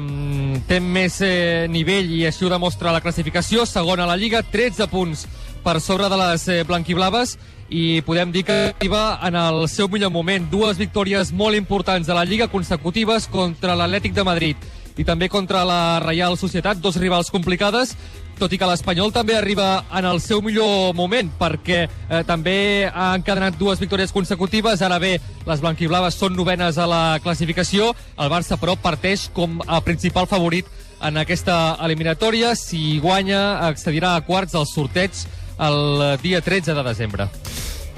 té 0.68 0.80
més 0.80 1.20
eh, 1.22 1.68
nivell 1.70 2.12
i 2.12 2.24
així 2.28 2.46
ho 2.46 2.52
demostra 2.54 2.94
la 2.96 3.02
classificació. 3.04 3.66
Segona 3.66 4.08
a 4.08 4.14
la 4.14 4.20
Lliga, 4.20 4.44
13 4.44 4.88
punts 4.88 5.26
per 5.64 5.80
sobre 5.82 6.10
de 6.12 6.20
les 6.20 6.48
eh, 6.48 6.62
blanquiblaves 6.68 7.38
i 7.74 8.04
podem 8.06 8.32
dir 8.32 8.44
que 8.46 8.58
arriba 8.76 9.18
en 9.24 9.36
el 9.40 9.68
seu 9.68 9.90
millor 9.90 10.12
moment. 10.12 10.48
Dues 10.52 10.80
victòries 10.80 11.34
molt 11.34 11.58
importants 11.58 12.08
de 12.08 12.16
la 12.16 12.26
Lliga 12.26 12.48
consecutives 12.52 13.28
contra 13.32 13.76
l'Atlètic 13.76 14.16
de 14.16 14.28
Madrid 14.28 14.72
i 14.98 15.04
també 15.04 15.30
contra 15.30 15.64
la 15.66 16.00
Reial 16.04 16.38
Societat, 16.38 16.78
dos 16.78 17.00
rivals 17.02 17.32
complicades, 17.34 17.96
tot 18.40 18.54
i 18.54 18.60
que 18.60 18.68
l'Espanyol 18.68 19.14
també 19.16 19.36
arriba 19.38 19.84
en 19.94 20.08
el 20.10 20.22
seu 20.24 20.42
millor 20.44 20.94
moment, 20.98 21.30
perquè 21.40 21.84
eh, 21.86 22.24
també 22.28 22.90
ha 22.90 23.14
encadenat 23.18 23.60
dues 23.60 23.82
victòries 23.82 24.14
consecutives, 24.16 24.82
ara 24.82 25.00
bé, 25.00 25.18
les 25.48 25.62
blanquiblaves 25.64 26.18
són 26.20 26.36
novenes 26.38 26.78
a 26.78 26.88
la 26.90 27.04
classificació, 27.24 27.92
el 28.18 28.32
Barça, 28.34 28.58
però, 28.60 28.78
parteix 28.80 29.30
com 29.34 29.62
a 29.68 29.82
principal 29.86 30.28
favorit 30.28 30.70
en 31.04 31.20
aquesta 31.20 31.78
eliminatòria. 31.84 32.56
Si 32.56 33.00
guanya, 33.04 33.60
accedirà 33.68 34.16
a 34.16 34.26
quarts 34.26 34.56
al 34.56 34.68
sorteig 34.70 35.26
el 35.60 36.18
dia 36.24 36.42
13 36.42 36.74
de 36.74 36.84
desembre. 36.84 37.30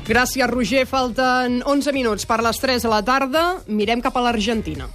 Gràcies, 0.05 0.45
Roger. 0.51 0.85
Falten 0.85 1.63
11 1.65 1.95
minuts 1.95 2.29
per 2.29 2.43
les 2.45 2.61
3 2.61 2.85
de 2.85 2.93
la 2.93 3.01
tarda. 3.05 3.47
Mirem 3.67 4.05
cap 4.05 4.17
a 4.17 4.25
l'Argentina. 4.27 4.89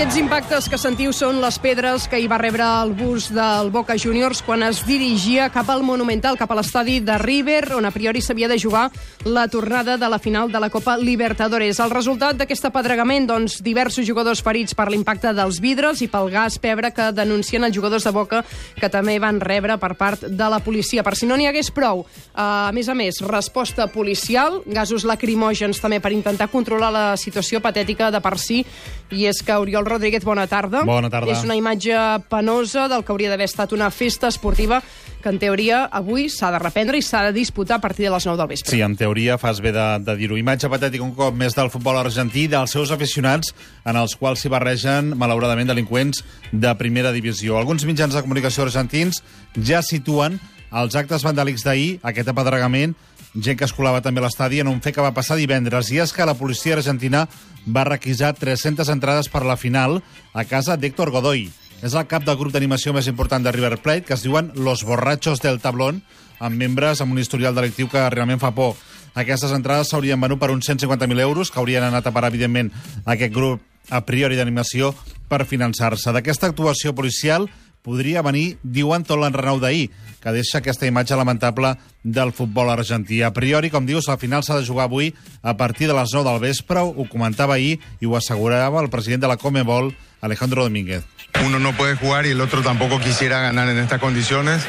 Aquests 0.00 0.16
impactes 0.16 0.66
que 0.72 0.78
sentiu 0.80 1.10
són 1.12 1.42
les 1.42 1.58
pedres 1.60 2.06
que 2.08 2.16
hi 2.16 2.24
va 2.24 2.38
rebre 2.40 2.64
el 2.64 2.94
bus 2.96 3.26
del 3.36 3.68
Boca 3.68 3.98
Juniors 4.00 4.38
quan 4.40 4.62
es 4.64 4.78
dirigia 4.88 5.50
cap 5.52 5.68
al 5.68 5.82
Monumental, 5.84 6.38
cap 6.40 6.48
a 6.48 6.56
l'estadi 6.56 7.02
de 7.04 7.18
River, 7.20 7.74
on 7.76 7.84
a 7.84 7.90
priori 7.92 8.22
s'havia 8.24 8.48
de 8.48 8.56
jugar 8.56 8.86
la 9.28 9.44
tornada 9.52 9.98
de 10.00 10.08
la 10.08 10.18
final 10.18 10.48
de 10.48 10.62
la 10.64 10.70
Copa 10.72 10.94
Libertadores. 10.96 11.82
El 11.84 11.92
resultat 11.92 12.38
d'aquest 12.40 12.64
apedregament, 12.70 13.26
doncs, 13.28 13.58
diversos 13.60 14.06
jugadors 14.08 14.40
ferits 14.40 14.72
per 14.72 14.86
l'impacte 14.88 15.34
dels 15.36 15.58
vidres 15.60 16.00
i 16.00 16.08
pel 16.08 16.32
gas 16.32 16.56
pebre 16.56 16.94
que 16.96 17.10
denuncien 17.12 17.68
els 17.68 17.76
jugadors 17.76 18.08
de 18.08 18.14
Boca, 18.16 18.40
que 18.80 18.88
també 18.88 19.18
van 19.20 19.36
rebre 19.36 19.76
per 19.76 19.92
part 20.00 20.24
de 20.24 20.48
la 20.48 20.62
policia. 20.64 21.04
Per 21.04 21.12
si 21.12 21.28
no 21.28 21.36
n'hi 21.36 21.50
hagués 21.50 21.68
prou, 21.76 22.06
a 22.32 22.72
més 22.72 22.88
a 22.88 22.96
més, 22.96 23.20
resposta 23.20 23.90
policial, 23.92 24.62
gasos 24.64 25.04
lacrimògens 25.04 25.84
també 25.84 26.00
per 26.00 26.16
intentar 26.16 26.48
controlar 26.48 26.88
la 26.88 27.06
situació 27.20 27.60
patètica 27.60 28.08
de 28.08 28.24
per 28.24 28.38
si, 28.40 28.64
i 29.12 29.28
és 29.28 29.44
que 29.44 29.60
Oriol 29.60 29.89
Rodríguez, 29.90 30.24
bona 30.24 30.46
tarda. 30.46 30.84
Bona 30.86 31.10
tarda. 31.10 31.32
És 31.34 31.42
una 31.44 31.56
imatge 31.58 31.96
penosa 32.30 32.86
del 32.90 33.02
que 33.04 33.12
hauria 33.12 33.32
d'haver 33.32 33.48
estat 33.50 33.74
una 33.76 33.90
festa 33.90 34.30
esportiva 34.30 34.78
que, 35.20 35.28
en 35.28 35.40
teoria, 35.42 35.82
avui 35.90 36.28
s'ha 36.32 36.52
de 36.54 36.60
reprendre 36.62 36.98
i 36.98 37.04
s'ha 37.04 37.24
de 37.26 37.34
disputar 37.36 37.76
a 37.78 37.82
partir 37.82 38.06
de 38.06 38.12
les 38.14 38.26
9 38.26 38.38
del 38.38 38.48
vespre. 38.54 38.70
Sí, 38.72 38.80
en 38.80 38.94
teoria 38.96 39.36
fas 39.38 39.60
bé 39.60 39.74
de, 39.76 39.88
de 40.06 40.16
dir-ho. 40.16 40.38
Imatge 40.40 40.70
patètica 40.72 41.04
un 41.04 41.12
cop 41.18 41.36
més 41.36 41.58
del 41.58 41.72
futbol 41.74 41.98
argentí, 42.00 42.46
dels 42.48 42.72
seus 42.72 42.94
aficionats, 42.94 43.52
en 43.84 43.98
els 44.00 44.16
quals 44.16 44.40
s'hi 44.40 44.52
barregen, 44.52 45.12
malauradament, 45.18 45.68
delinqüents 45.68 46.24
de 46.52 46.72
primera 46.80 47.12
divisió. 47.12 47.58
Alguns 47.58 47.84
mitjans 47.88 48.16
de 48.16 48.24
comunicació 48.24 48.64
argentins 48.64 49.20
ja 49.58 49.82
situen 49.84 50.40
els 50.70 50.94
actes 50.94 51.24
vandàlics 51.26 51.66
d'ahir, 51.66 51.98
aquest 52.06 52.30
apedregament, 52.30 52.94
gent 53.34 53.58
que 53.58 53.66
es 53.66 53.74
colava 53.74 54.02
també 54.02 54.20
a 54.20 54.26
l'estadi 54.26 54.60
en 54.60 54.68
un 54.70 54.80
fet 54.82 54.96
que 54.96 55.04
va 55.04 55.14
passar 55.14 55.38
divendres. 55.38 55.90
I 55.90 56.02
és 56.04 56.12
que 56.12 56.26
la 56.26 56.36
policia 56.38 56.76
argentina 56.76 57.26
va 57.66 57.86
requisar 57.86 58.34
300 58.38 58.88
entrades 58.90 59.28
per 59.28 59.44
la 59.46 59.58
final 59.60 60.00
a 60.34 60.44
casa 60.44 60.76
d'Héctor 60.76 61.10
Godoy. 61.10 61.48
És 61.80 61.94
el 61.94 62.06
cap 62.10 62.26
del 62.26 62.36
grup 62.36 62.52
d'animació 62.52 62.92
més 62.92 63.08
important 63.08 63.44
de 63.44 63.52
River 63.52 63.78
Plate, 63.80 64.04
que 64.04 64.14
es 64.14 64.24
diuen 64.26 64.52
Los 64.54 64.84
Borrachos 64.84 65.40
del 65.40 65.60
Tablón, 65.60 66.02
amb 66.40 66.56
membres 66.56 67.00
amb 67.00 67.12
un 67.12 67.20
historial 67.20 67.54
delictiu 67.56 67.88
que 67.88 68.02
realment 68.12 68.40
fa 68.40 68.52
por. 68.56 68.76
Aquestes 69.14 69.52
entrades 69.56 69.88
s'haurien 69.90 70.20
venut 70.20 70.38
per 70.38 70.50
uns 70.52 70.68
150.000 70.68 71.20
euros, 71.20 71.50
que 71.50 71.58
haurien 71.58 71.86
anat 71.86 72.06
a 72.06 72.12
parar, 72.12 72.30
evidentment, 72.30 72.70
a 73.04 73.16
aquest 73.16 73.32
grup 73.34 73.64
a 73.90 74.04
priori 74.06 74.36
d'animació 74.36 74.92
per 75.28 75.46
finançar-se. 75.48 76.12
D'aquesta 76.12 76.50
actuació 76.50 76.94
policial 76.94 77.48
podria 77.82 78.22
venir, 78.22 78.58
diuen, 78.62 79.04
tot 79.08 79.18
l'enrenou 79.18 79.60
d'ahir, 79.60 79.88
que 80.20 80.34
deixa 80.36 80.60
aquesta 80.60 80.86
imatge 80.86 81.16
lamentable 81.16 81.74
del 82.02 82.32
futbol 82.32 82.70
argentí. 82.70 83.22
A 83.22 83.32
priori, 83.32 83.70
com 83.70 83.86
dius, 83.86 84.08
al 84.08 84.18
final 84.18 84.44
s'ha 84.44 84.58
de 84.58 84.66
jugar 84.66 84.88
avui 84.88 85.14
a 85.42 85.56
partir 85.56 85.88
de 85.88 85.94
les 85.94 86.12
9 86.12 86.28
del 86.30 86.40
vespre, 86.40 86.80
ho 86.80 87.06
comentava 87.08 87.54
ahir 87.54 87.78
i 88.00 88.06
ho 88.06 88.16
assegurava 88.16 88.80
el 88.80 88.90
president 88.90 89.22
de 89.22 89.28
la 89.28 89.36
Comebol, 89.36 89.94
Alejandro 90.20 90.64
Domínguez. 90.64 91.04
Uno 91.44 91.58
no 91.58 91.72
puede 91.76 91.96
jugar 91.96 92.26
y 92.26 92.30
el 92.30 92.40
otro 92.40 92.62
tampoco 92.62 92.98
quisiera 93.00 93.40
ganar 93.40 93.68
en 93.68 93.78
estas 93.78 94.00
condiciones 94.00 94.62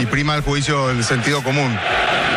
y 0.00 0.06
prima 0.06 0.34
el 0.34 0.42
juicio 0.42 0.90
el 0.90 1.02
sentido 1.04 1.42
común. 1.42 1.76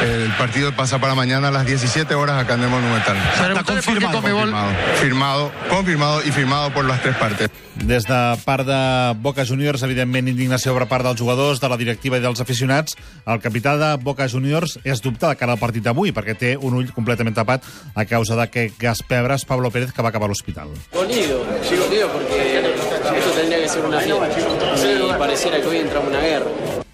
El 0.01 0.31
partido 0.37 0.73
pasa 0.73 0.99
para 0.99 1.13
mañana 1.13 1.49
a 1.49 1.51
las 1.51 1.65
17 1.65 2.15
horas 2.15 2.41
acá 2.41 2.53
en 2.53 2.63
el 2.63 2.69
Monumental. 2.69 3.17
Está 3.17 3.63
confirmado. 3.63 4.21
Confirmado, 4.21 4.71
firmado, 5.01 5.51
confirmado 5.69 6.23
y 6.23 6.31
firmado 6.31 6.73
por 6.73 6.85
las 6.85 7.01
tres 7.01 7.15
partes. 7.17 7.49
Des 7.75 8.03
de 8.03 8.37
part 8.45 8.65
de 8.67 9.13
Boca 9.19 9.45
Juniors, 9.45 9.83
evidentment, 9.83 10.27
indignació 10.27 10.73
per 10.75 10.87
part 10.91 11.05
dels 11.07 11.19
jugadors, 11.19 11.59
de 11.63 11.69
la 11.71 11.77
directiva 11.79 12.19
i 12.19 12.23
dels 12.23 12.39
aficionats. 12.43 12.95
El 13.25 13.39
capità 13.43 13.75
de 13.79 13.93
Boca 14.03 14.27
Juniors 14.29 14.77
és 14.83 15.01
dubte 15.01 15.27
de 15.27 15.35
cara 15.39 15.55
al 15.55 15.61
partit 15.61 15.83
d'avui, 15.83 16.13
perquè 16.15 16.37
té 16.37 16.55
un 16.57 16.79
ull 16.79 16.91
completament 16.95 17.35
tapat 17.35 17.65
a 17.95 18.05
causa 18.05 18.37
d'aquest 18.39 18.79
gas 18.79 19.03
pebres, 19.03 19.45
Pablo 19.45 19.71
Pérez, 19.71 19.93
que 19.93 20.01
va 20.01 20.09
acabar 20.09 20.29
a 20.29 20.33
l'hospital. 20.33 20.73
Sí, 20.93 21.75
dolido 21.75 22.09
porque 22.09 22.59
esto 23.17 23.31
tendría 23.31 23.61
que 23.61 23.69
ser 23.69 23.85
una 23.85 23.99
fiesta. 23.99 24.29
Y 25.09 25.17
pareciera 25.17 25.59
que 25.61 25.67
hoy 25.67 25.77
entra 25.77 25.99
una 25.99 26.19
guerra. 26.19 26.45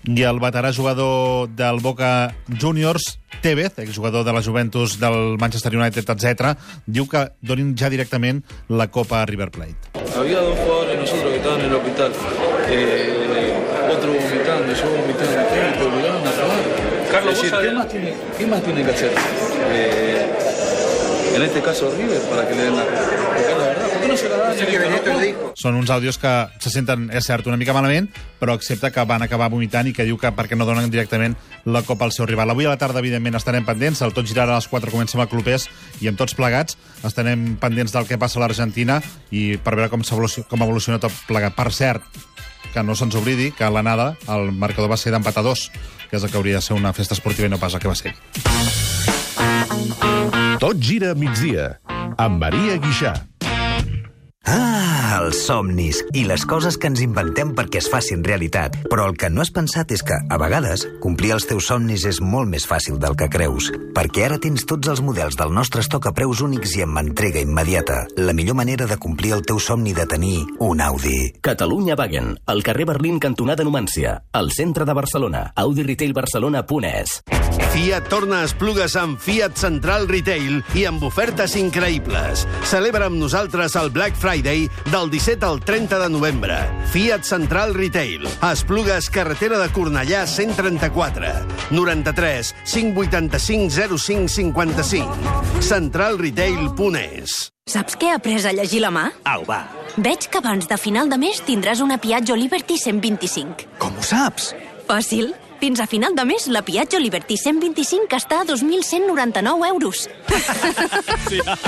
I 0.05 0.21
el 0.21 0.37
veterà 0.37 0.69
jugador 0.69 1.49
del 1.49 1.79
Boca 1.81 2.35
Juniors, 2.61 3.17
Tevez, 3.41 3.79
exjugador 3.79 4.23
de 4.23 4.33
la 4.33 4.43
Juventus, 4.43 4.99
del 4.99 5.37
Manchester 5.39 5.75
United, 5.75 6.05
etc., 6.05 6.53
diu 6.85 7.07
que 7.09 7.31
donin 7.41 7.73
ja 7.73 7.89
directament 7.89 8.43
la 8.69 8.85
Copa 8.93 9.23
a 9.23 9.25
River 9.25 9.49
Plate. 9.49 9.97
Había 10.15 10.41
dos 10.41 10.59
jugadores 10.59 10.93
de 10.93 11.01
nosotros 11.01 11.31
que 11.31 11.37
estaban 11.37 11.59
en 11.59 11.65
el 11.65 11.75
hospital. 11.75 12.11
Eh, 12.69 13.53
otro 13.89 14.13
vomitando, 14.13 14.73
yo 14.73 14.85
vomitando. 14.93 15.41
¿Qué? 15.49 15.77
¿Te 15.77 15.83
obligaron 15.83 16.21
a 16.21 16.29
acabar? 16.29 16.85
Carlos, 17.09 17.14
es 17.29 17.41
decir, 17.41 17.53
¿qué 17.61 17.71
más, 17.71 17.87
tiene, 17.89 18.13
¿qué 18.37 18.47
más 18.47 18.63
tiene 18.63 18.83
que 18.83 18.91
hacer? 18.91 19.11
Eh, 19.71 20.25
en 21.35 21.41
este 21.41 21.61
caso 21.61 21.91
River, 21.97 22.21
para 22.29 22.47
que 22.47 22.55
le 22.55 22.63
den 22.63 22.75
la. 22.75 22.83
Porque 22.83 23.51
la 23.51 23.57
verdad, 23.67 23.87
¿por 23.91 24.01
qué 24.01 24.07
no 24.07 24.17
se 24.17 24.29
la 24.29 24.37
dan? 24.37 24.55
Són 25.55 25.75
uns 25.79 25.89
àudios 25.89 26.17
que 26.19 26.29
se 26.61 26.69
senten, 26.69 27.07
és 27.15 27.25
cert, 27.25 27.47
una 27.47 27.55
mica 27.57 27.73
malament, 27.73 28.09
però 28.39 28.53
accepta 28.53 28.91
que 28.93 29.03
van 29.07 29.23
acabar 29.23 29.47
vomitant 29.49 29.87
i 29.89 29.93
que 29.95 30.03
diu 30.05 30.17
que 30.19 30.29
perquè 30.35 30.55
no 30.59 30.67
donen 30.67 30.91
directament 30.91 31.33
la 31.65 31.81
copa 31.87 32.05
al 32.05 32.11
seu 32.13 32.27
rival. 32.27 32.51
Avui 32.53 32.67
a 32.67 32.73
la 32.73 32.77
tarda, 32.77 32.99
evidentment, 33.01 33.35
estarem 33.39 33.65
pendents. 33.65 34.01
El 34.05 34.13
Tot 34.13 34.27
girarà 34.27 34.53
a 34.53 34.59
les 34.61 34.67
4 34.71 34.91
comença 34.93 35.17
amb 35.17 35.23
el 35.25 35.31
Clubers 35.31 35.67
i 36.03 36.07
amb 36.11 36.19
tots 36.19 36.35
plegats 36.37 36.77
estarem 37.07 37.55
pendents 37.59 37.91
del 37.95 38.05
que 38.07 38.19
passa 38.21 38.37
a 38.39 38.43
l'Argentina 38.45 38.99
i 39.31 39.57
per 39.57 39.75
veure 39.75 39.89
com, 39.89 40.03
s'evoluciona- 40.03 40.47
com 40.49 40.61
evoluciona 40.67 40.99
tot 40.99 41.11
plegat. 41.27 41.55
Per 41.55 41.71
cert, 41.73 42.03
que 42.73 42.83
no 42.83 42.95
se'ns 42.95 43.15
oblidi 43.15 43.51
que 43.51 43.65
a 43.65 43.71
l'anada 43.73 44.15
el 44.31 44.51
marcador 44.51 44.91
va 44.91 44.97
ser 44.97 45.13
d'empat 45.13 45.37
a 45.37 45.45
dos, 45.45 45.69
que 46.09 46.17
és 46.17 46.23
el 46.23 46.31
que 46.31 46.37
hauria 46.37 46.61
de 46.61 46.65
ser 46.65 46.77
una 46.77 46.93
festa 46.93 47.13
esportiva 47.17 47.47
i 47.47 47.53
no 47.53 47.61
pas 47.61 47.73
el 47.73 47.83
que 47.83 47.91
va 47.91 47.95
ser. 47.95 48.15
Tot 50.59 50.79
gira 50.79 51.13
migdia, 51.15 51.75
amb 52.17 52.39
Maria 52.41 52.79
Guixà. 52.81 53.15
Ah, 54.45 55.21
els 55.23 55.39
somnis 55.47 56.03
i 56.13 56.21
les 56.29 56.43
coses 56.45 56.75
que 56.77 56.89
ens 56.91 57.01
inventem 57.01 57.55
perquè 57.57 57.79
es 57.81 57.87
facin 57.89 58.21
realitat. 58.23 58.75
Però 58.91 59.07
el 59.09 59.15
que 59.17 59.31
no 59.33 59.41
has 59.41 59.49
pensat 59.53 59.89
és 59.95 60.03
que, 60.05 60.13
a 60.13 60.37
vegades, 60.37 60.85
complir 61.01 61.31
els 61.33 61.47
teus 61.49 61.65
somnis 61.71 62.05
és 62.05 62.19
molt 62.21 62.51
més 62.51 62.67
fàcil 62.69 62.99
del 63.01 63.17
que 63.17 63.29
creus. 63.33 63.71
Perquè 63.97 64.27
ara 64.27 64.37
tens 64.41 64.67
tots 64.69 64.91
els 64.91 65.01
models 65.01 65.37
del 65.39 65.53
nostre 65.55 65.81
estoc 65.81 66.05
a 66.05 66.13
preus 66.13 66.43
únics 66.45 66.75
i 66.77 66.83
amb 66.85 67.01
entrega 67.01 67.41
immediata. 67.41 68.03
La 68.21 68.35
millor 68.37 68.59
manera 68.59 68.85
de 68.85 68.99
complir 69.01 69.33
el 69.33 69.41
teu 69.49 69.57
somni 69.59 69.95
de 69.97 70.05
tenir 70.05 70.45
un 70.59 70.81
Audi. 70.81 71.33
Catalunya 71.41 71.97
Wagen, 71.97 72.35
al 72.45 72.61
carrer 72.61 72.85
Berlín, 72.93 73.17
cantonada 73.19 73.65
Numància, 73.65 74.19
al 74.31 74.51
centre 74.53 74.85
de 74.85 74.93
Barcelona. 74.93 75.47
Audi 75.55 75.87
Retail 75.89 76.13
Barcelona.es. 76.13 77.21
Fiat 77.75 78.07
torna 78.11 78.43
a 78.43 78.47
Esplugues 78.47 78.93
amb 78.99 79.17
Fiat 79.19 79.57
Central 79.59 80.05
Retail 80.07 80.61
i 80.77 80.85
amb 80.87 81.03
ofertes 81.03 81.57
increïbles. 81.59 82.45
Celebra 82.69 83.09
amb 83.09 83.19
nosaltres 83.19 83.75
el 83.79 83.91
Black 83.95 84.15
Friday 84.15 84.34
del 84.43 85.09
17 85.09 85.45
al 85.45 85.59
30 85.61 85.99
de 85.99 86.09
novembre. 86.09 86.57
Fiat 86.91 87.23
Central 87.23 87.73
Retail. 87.73 88.27
Esplugues, 88.51 89.09
carretera 89.09 89.57
de 89.59 89.69
Cornellà 89.69 90.25
134. 90.27 91.25
93 91.71 92.55
585 92.65 93.97
05 93.97 94.27
55. 94.27 95.61
centralretail.es 95.61 97.51
Saps 97.65 97.95
què 97.97 98.11
he 98.11 98.13
après 98.13 98.45
a 98.45 98.51
llegir 98.53 98.83
la 98.83 98.91
mà? 98.93 99.07
Au, 99.25 99.41
va. 99.47 99.63
Veig 99.97 100.27
que 100.29 100.37
abans 100.37 100.67
de 100.69 100.77
final 100.77 101.09
de 101.09 101.17
mes 101.17 101.41
tindràs 101.47 101.81
una 101.81 101.97
Piaggio 101.97 102.35
Liberty 102.37 102.77
125. 102.77 103.65
Com 103.81 103.95
ho 103.97 104.05
saps? 104.05 104.51
Fàcil. 104.85 105.33
Fins 105.65 105.79
a 105.79 105.87
final 105.87 106.13
de 106.13 106.23
mes, 106.29 106.45
la 106.45 106.61
Piaggio 106.61 106.99
Liberty 107.01 107.39
125 107.41 108.13
està 108.13 108.43
a 108.43 108.45
2.199 108.45 109.65
euros. 109.71 110.03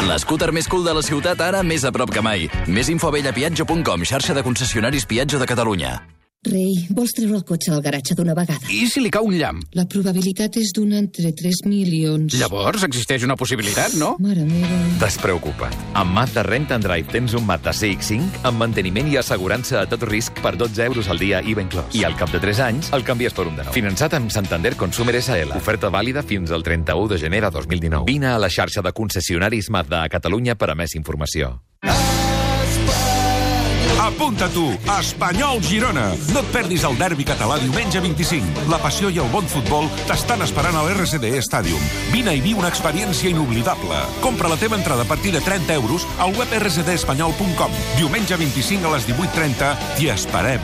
L'escúter 0.05 0.51
més 0.53 0.69
cool 0.69 0.85
de 0.85 0.93
la 0.93 1.01
ciutat 1.01 1.41
ara 1.41 1.63
més 1.65 1.81
a 1.81 1.89
prop 1.95 2.13
que 2.13 2.21
mai. 2.21 2.45
Més 2.69 2.93
info 2.93 3.09
a 3.09 3.15
bellapiatge.com, 3.15 4.05
xarxa 4.05 4.37
de 4.37 4.45
concessionaris 4.45 5.09
Piatge 5.09 5.41
de 5.41 5.49
Catalunya. 5.49 5.95
Rei, 6.47 6.73
vols 6.95 7.11
treure 7.15 7.35
el 7.35 7.43
cotxe 7.47 7.71
al 7.75 7.81
garatge 7.83 8.15
d'una 8.15 8.33
vegada? 8.37 8.69
I 8.71 8.85
si 8.87 9.01
li 9.03 9.11
cau 9.13 9.27
un 9.27 9.35
llamp? 9.35 9.59
La 9.75 9.83
probabilitat 9.89 10.55
és 10.61 10.71
d'una 10.75 10.99
entre 11.01 11.31
3 11.35 11.63
milions. 11.67 12.37
Llavors 12.39 12.85
existeix 12.87 13.25
una 13.27 13.35
possibilitat, 13.39 13.97
no? 13.99 14.13
Mare 14.23 14.45
meva. 14.47 14.79
Despreocupa't. 15.01 15.75
Amb 15.99 16.15
Mazda 16.15 16.45
Rent 16.47 16.71
and 16.75 16.87
Drive 16.87 17.11
tens 17.11 17.35
un 17.37 17.45
Mazda 17.47 17.73
CX-5 17.75 18.45
amb 18.47 18.61
manteniment 18.63 19.11
i 19.11 19.19
assegurança 19.19 19.81
a 19.81 19.89
tot 19.89 20.07
risc 20.07 20.39
per 20.43 20.55
12 20.59 20.87
euros 20.87 21.11
al 21.11 21.19
dia 21.21 21.41
IVA 21.43 21.65
inclòs. 21.67 21.91
I 21.97 22.05
al 22.07 22.15
cap 22.19 22.31
de 22.33 22.41
3 22.43 22.63
anys 22.67 22.91
el 22.95 23.05
canvies 23.07 23.35
per 23.35 23.47
un 23.49 23.59
de 23.59 23.67
nou. 23.67 23.75
Finançat 23.75 24.15
amb 24.17 24.31
Santander 24.33 24.75
Consumer 24.79 25.17
SL. 25.19 25.55
Oferta 25.59 25.91
vàlida 25.93 26.23
fins 26.23 26.53
al 26.55 26.63
31 26.63 27.11
de 27.13 27.21
gener 27.25 27.43
de 27.47 27.51
2019. 27.59 28.07
Vine 28.07 28.31
a 28.33 28.39
la 28.41 28.51
xarxa 28.53 28.85
de 28.85 28.95
concessionaris 28.95 29.71
Mazda 29.73 30.05
a 30.05 30.11
Catalunya 30.13 30.55
per 30.55 30.71
a 30.71 30.79
més 30.79 30.95
informació. 30.95 31.57
Apunta 34.07 34.47
tu, 34.47 34.69
Espanyol 34.99 35.59
Girona. 35.59 36.05
No 36.31 36.39
et 36.39 36.51
perdis 36.53 36.85
el 36.87 36.95
derbi 36.95 37.25
català 37.27 37.57
diumenge 37.59 37.99
25. 37.99 38.63
La 38.71 38.79
passió 38.79 39.09
i 39.11 39.17
el 39.19 39.27
bon 39.33 39.43
futbol 39.51 39.89
t'estan 40.07 40.39
esperant 40.45 40.77
a 40.79 40.83
l'RCD 40.85 41.33
Stadium. 41.43 41.81
Vine 42.13 42.37
i 42.37 42.43
viu 42.45 42.61
una 42.61 42.69
experiència 42.71 43.33
inoblidable. 43.33 43.99
Compra 44.23 44.47
la 44.47 44.55
teva 44.61 44.79
entrada 44.79 45.03
a 45.03 45.09
partir 45.09 45.33
de 45.35 45.41
30 45.43 45.75
euros 45.75 46.07
al 46.23 46.31
web 46.39 46.53
rcdespanyol.com. 46.55 47.75
Diumenge 47.97 48.37
25 48.39 48.87
a 48.87 48.93
les 48.95 49.09
18.30 49.09 49.73
t'hi 49.97 50.07
esperem. 50.13 50.63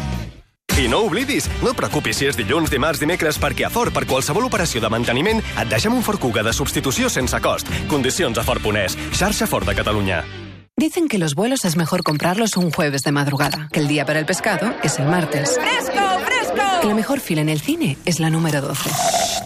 I 0.79 0.88
no 0.88 1.03
oblidis, 1.06 1.49
no 1.62 1.73
et 1.73 1.77
preocupis 1.77 2.17
si 2.17 2.29
és 2.32 2.39
dilluns, 2.39 2.71
dimarts, 2.71 3.03
dimecres, 3.03 3.38
perquè 3.38 3.67
a 3.67 3.73
Ford, 3.73 3.91
per 3.93 4.08
qualsevol 4.10 4.47
operació 4.47 4.82
de 4.82 4.89
manteniment, 4.89 5.43
et 5.60 5.67
deixem 5.69 5.93
un 5.93 6.01
Ford 6.01 6.21
Kuga 6.23 6.47
de 6.47 6.56
substitució 6.56 7.12
sense 7.12 7.43
cost. 7.43 7.67
Condicions 7.91 8.39
a 8.39 8.47
Ford.es. 8.47 8.97
Xarxa 9.12 9.51
Ford 9.51 9.67
de 9.67 9.75
Catalunya. 9.84 10.23
Dicen 10.76 11.08
que 11.08 11.20
los 11.20 11.36
vuelos 11.36 11.66
es 11.66 11.76
mejor 11.78 12.02
comprarlos 12.02 12.58
un 12.58 12.72
jueves 12.72 13.04
de 13.04 13.12
madrugada, 13.12 13.70
que 13.72 13.80
el 13.80 13.88
día 13.88 14.08
para 14.08 14.18
el 14.18 14.26
pescado 14.26 14.74
es 14.82 14.98
el 14.98 15.06
martes, 15.06 15.60
¡Fresco, 15.62 16.20
fresco! 16.26 16.82
que 16.82 16.88
la 16.88 16.96
mejor 16.96 17.20
fila 17.20 17.42
en 17.42 17.50
el 17.50 17.62
cine 17.62 17.96
es 18.06 18.20
la 18.20 18.32
número 18.32 18.60
12. 18.60 18.90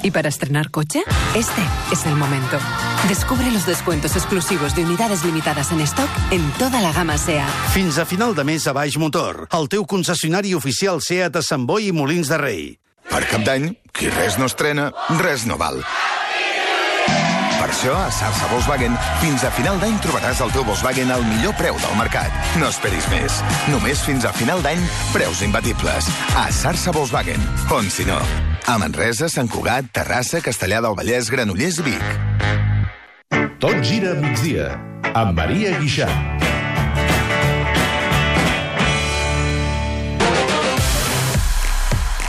Y 0.04 0.12
para 0.12 0.30
estrenar 0.30 0.72
coche, 0.72 1.04
este 1.36 1.62
es 1.92 2.06
el 2.06 2.16
momento. 2.16 2.58
Descubre 3.10 3.52
los 3.52 3.66
descuentos 3.66 4.16
exclusivos 4.16 4.74
de 4.74 4.86
unidades 4.86 5.26
limitadas 5.26 5.70
en 5.74 5.82
stock 5.82 6.10
en 6.32 6.50
toda 6.52 6.82
la 6.82 6.94
gama 6.94 7.18
SEAT. 7.18 7.50
Fins 7.74 7.98
a 7.98 8.06
final 8.06 8.34
de 8.34 8.46
mes 8.46 8.66
a 8.66 8.72
Baix 8.72 8.98
Motor, 8.98 9.50
el 9.52 9.68
teu 9.68 9.86
concessionari 9.86 10.54
oficial 10.54 11.02
SEAT 11.02 11.36
a 11.36 11.42
Sant 11.44 11.68
Boi 11.68 11.90
i 11.90 11.92
Molins 11.92 12.32
de 12.32 12.40
Rei. 12.40 12.68
Per 13.12 13.24
Cap 13.28 13.44
d'Any, 13.44 13.74
qui 13.92 14.08
res 14.16 14.40
no 14.40 14.48
estrena, 14.48 14.94
res 15.20 15.44
no 15.46 15.60
val. 15.60 15.84
Per 17.68 17.74
això, 17.74 17.94
a 18.00 18.12
Sarsa 18.16 18.48
Volkswagen, 18.48 18.94
fins 19.20 19.44
a 19.44 19.50
final 19.52 19.76
d'any 19.82 19.98
trobaràs 20.00 20.40
el 20.46 20.54
teu 20.56 20.64
Volkswagen 20.64 21.10
al 21.12 21.26
millor 21.28 21.52
preu 21.60 21.76
del 21.84 21.98
mercat. 22.00 22.32
No 22.62 22.70
esperis 22.72 23.04
més. 23.12 23.42
Només 23.68 24.00
fins 24.08 24.24
a 24.24 24.32
final 24.32 24.64
d'any, 24.64 24.80
preus 25.12 25.42
imbatibles. 25.44 26.08
A 26.40 26.48
Sarsa 26.56 26.96
Volkswagen, 26.96 27.44
on 27.76 27.92
si 27.92 28.08
no. 28.08 28.22
A 28.72 28.78
Manresa, 28.80 29.28
Sant 29.28 29.52
Cugat, 29.52 29.92
Terrassa, 29.92 30.40
Castellà 30.40 30.80
del 30.86 30.96
Vallès, 30.96 31.28
Granollers 31.34 31.82
i 31.84 31.90
Vic. 31.90 32.08
Tot 33.60 33.84
gira 33.84 34.16
a 34.16 34.22
migdia, 34.24 34.72
amb 35.12 35.36
Maria 35.36 35.76
Guixart. 35.82 36.57